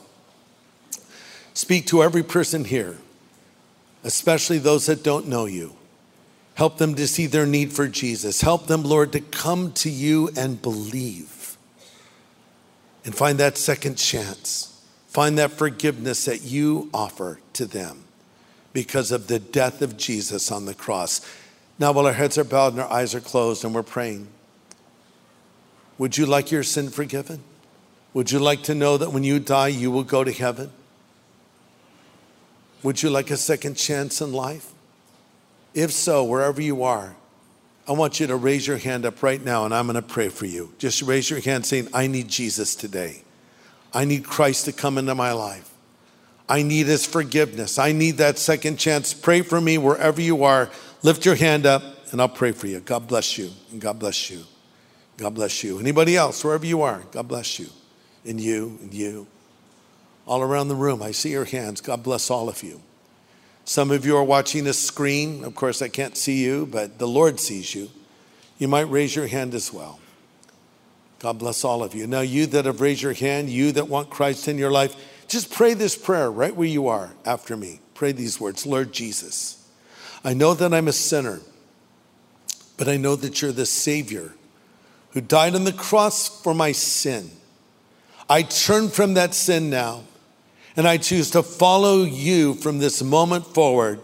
speak 1.55 1.87
to 1.87 2.03
every 2.03 2.23
person 2.23 2.65
here, 2.65 2.99
especially 4.05 4.59
those 4.59 4.87
that 4.87 5.03
don't 5.03 5.29
know 5.29 5.47
you. 5.47 5.75
Help 6.55 6.79
them 6.79 6.95
to 6.95 7.09
see 7.09 7.27
their 7.27 7.47
need 7.47 7.73
for 7.73 7.89
Jesus. 7.89 8.43
Help 8.43 8.67
them, 8.67 8.83
Lord, 8.83 9.13
to 9.13 9.21
come 9.21 9.73
to 9.73 9.91
you 9.91 10.31
and 10.37 10.61
believe 10.61 11.57
and 13.05 13.15
find 13.15 13.39
that 13.39 13.59
second 13.59 13.97
chance. 13.97 14.69
Find 15.09 15.39
that 15.39 15.51
forgiveness 15.51 16.25
that 16.27 16.43
you 16.43 16.89
offer 16.95 17.41
to 17.55 17.67
them 17.67 18.05
because 18.73 19.13
of 19.13 19.27
the 19.27 19.39
death 19.39 19.83
of 19.83 19.97
Jesus 19.97 20.51
on 20.51 20.65
the 20.65 20.75
cross. 20.75 21.21
Now, 21.79 21.93
while 21.93 22.07
our 22.07 22.13
heads 22.13 22.39
are 22.39 22.45
bowed 22.45 22.75
and 22.75 22.83
our 22.83 22.91
eyes 22.91 23.15
are 23.15 23.21
closed 23.21 23.65
and 23.65 23.75
we're 23.75 23.83
praying, 23.83 24.29
would 25.99 26.17
you 26.17 26.27
like 26.27 26.51
your 26.51 26.63
sin 26.63 26.91
forgiven? 26.91 27.43
Would 28.15 28.31
you 28.31 28.39
like 28.39 28.63
to 28.65 28.75
know 28.75 28.97
that 28.97 29.13
when 29.13 29.25
you 29.25 29.39
die, 29.39 29.69
you 29.69 29.91
will 29.91 30.05
go 30.05 30.23
to 30.23 30.33
heaven? 30.33 30.71
Would 32.83 33.03
you 33.03 33.11
like 33.11 33.31
a 33.31 33.37
second 33.37 33.77
chance 33.77 34.21
in 34.21 34.33
life? 34.33 34.71
If 35.75 35.93
so, 35.93 36.25
wherever 36.25 36.61
you 36.61 36.83
are, 36.83 37.15
I 37.89 37.93
want 37.93 38.21
you 38.21 38.27
to 38.27 38.37
raise 38.37 38.67
your 38.67 38.77
hand 38.77 39.07
up 39.07 39.23
right 39.23 39.43
now 39.43 39.65
and 39.65 39.75
I'm 39.75 39.87
going 39.87 39.97
to 39.97 40.03
pray 40.03 40.29
for 40.29 40.47
you. 40.47 40.73
Just 40.79 41.03
raise 41.03 41.31
your 41.31 41.41
hand 41.41 41.65
saying, 41.65 41.89
I 41.93 42.07
need 42.07 42.29
Jesus 42.29 42.75
today. 42.75 43.23
I 43.95 44.05
need 44.05 44.25
Christ 44.25 44.67
to 44.67 44.73
come 44.73 44.99
into 44.99 45.15
my 45.15 45.33
life. 45.33 45.69
I 46.49 46.63
need 46.63 46.87
his 46.87 47.07
forgiveness. 47.07 47.79
I 47.79 47.93
need 47.93 48.19
that 48.19 48.39
second 48.39 48.77
chance. 48.77 49.15
Pray 49.15 49.43
for 49.43 49.61
me 49.61 49.79
wherever 49.79 50.21
you 50.21 50.45
are. 50.45 50.71
Lift 51.03 51.25
your 51.25 51.35
hand 51.35 51.67
up 51.67 51.83
and 52.13 52.21
I'll 52.21 52.29
pray 52.29 52.53
for 52.53 52.67
you. 52.67 52.81
God 52.81 53.09
bless 53.09 53.39
you 53.39 53.51
and 53.71 53.81
God 53.81 53.99
bless 53.99 54.31
you. 54.31 54.45
God 55.17 55.35
bless 55.35 55.65
you. 55.65 55.79
Anybody 55.79 56.17
else, 56.17 56.45
wherever 56.45 56.67
you 56.67 56.83
are, 56.83 57.03
God 57.11 57.29
bless 57.29 57.59
you. 57.59 57.67
And 58.25 58.41
you 58.41 58.79
and 58.83 58.95
you. 58.95 59.27
All 60.27 60.43
around 60.43 60.69
the 60.69 60.75
room, 60.75 61.03
I 61.03 61.11
see 61.11 61.31
your 61.31 61.45
hands. 61.45 61.81
God 61.81 62.03
bless 62.03 62.31
all 62.31 62.49
of 62.49 62.63
you. 62.63 62.81
Some 63.65 63.91
of 63.91 64.05
you 64.05 64.17
are 64.17 64.25
watching 64.25 64.65
this 64.65 64.79
screen. 64.79 65.45
Of 65.45 65.55
course, 65.55 65.83
I 65.83 65.89
can't 65.89 66.17
see 66.17 66.43
you, 66.43 66.67
but 66.67 66.99
the 66.99 67.09
Lord 67.09 67.41
sees 67.41 67.75
you. 67.75 67.91
You 68.59 68.69
might 68.69 68.91
raise 68.91 69.17
your 69.17 69.27
hand 69.27 69.55
as 69.55 69.73
well. 69.73 69.99
God 71.19 71.39
bless 71.39 71.65
all 71.65 71.83
of 71.85 71.95
you. 71.95 72.07
Now, 72.07 72.21
you 72.21 72.47
that 72.47 72.65
have 72.65 72.81
raised 72.81 73.03
your 73.03 73.13
hand, 73.13 73.49
you 73.49 73.71
that 73.73 73.89
want 73.89 74.11
Christ 74.11 74.49
in 74.49 74.59
your 74.59 74.73
life, 74.73 74.97
just 75.29 75.53
pray 75.53 75.75
this 75.75 75.97
prayer 75.97 76.31
right 76.31 76.55
where 76.55 76.69
you 76.69 76.89
are 76.89 77.13
after 77.25 77.57
me. 77.57 77.81
Pray 77.95 78.11
these 78.13 78.41
words 78.41 78.67
Lord 78.67 78.93
Jesus, 78.93 79.69
I 80.25 80.35
know 80.35 80.55
that 80.55 80.75
I'm 80.75 80.89
a 80.89 80.93
sinner, 80.93 81.41
but 82.77 82.89
I 82.89 82.97
know 82.97 83.15
that 83.17 83.41
you're 83.41 83.53
the 83.53 83.67
Savior 83.67 84.35
who 85.13 85.21
died 85.21 85.55
on 85.55 85.65
the 85.65 85.73
cross 85.73 86.43
for 86.43 86.55
my 86.55 86.73
sin. 86.73 87.31
I 88.29 88.43
turn 88.43 88.89
from 88.89 89.15
that 89.15 89.35
sin 89.35 89.71
now 89.71 90.03
and 90.77 90.89
I 90.89 90.97
choose 90.97 91.31
to 91.33 91.43
follow 91.43 92.03
you 92.03 92.55
from 92.55 92.79
this 92.79 93.03
moment 93.03 93.47
forward 93.47 94.01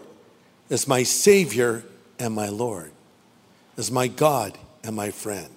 as 0.69 0.87
my 0.87 1.03
Savior 1.03 1.83
and 2.19 2.33
my 2.33 2.49
Lord, 2.49 2.91
as 3.77 3.91
my 3.91 4.07
God 4.07 4.57
and 4.83 4.95
my 4.95 5.09
friend. 5.11 5.49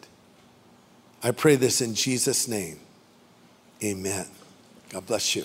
I 1.23 1.31
pray 1.31 1.57
this 1.57 1.81
in 1.81 1.95
Jesus' 1.95 2.49
name. 2.49 2.81
Amen. 3.83 4.27
God 4.91 5.07
bless 5.07 5.37
you. 5.37 5.45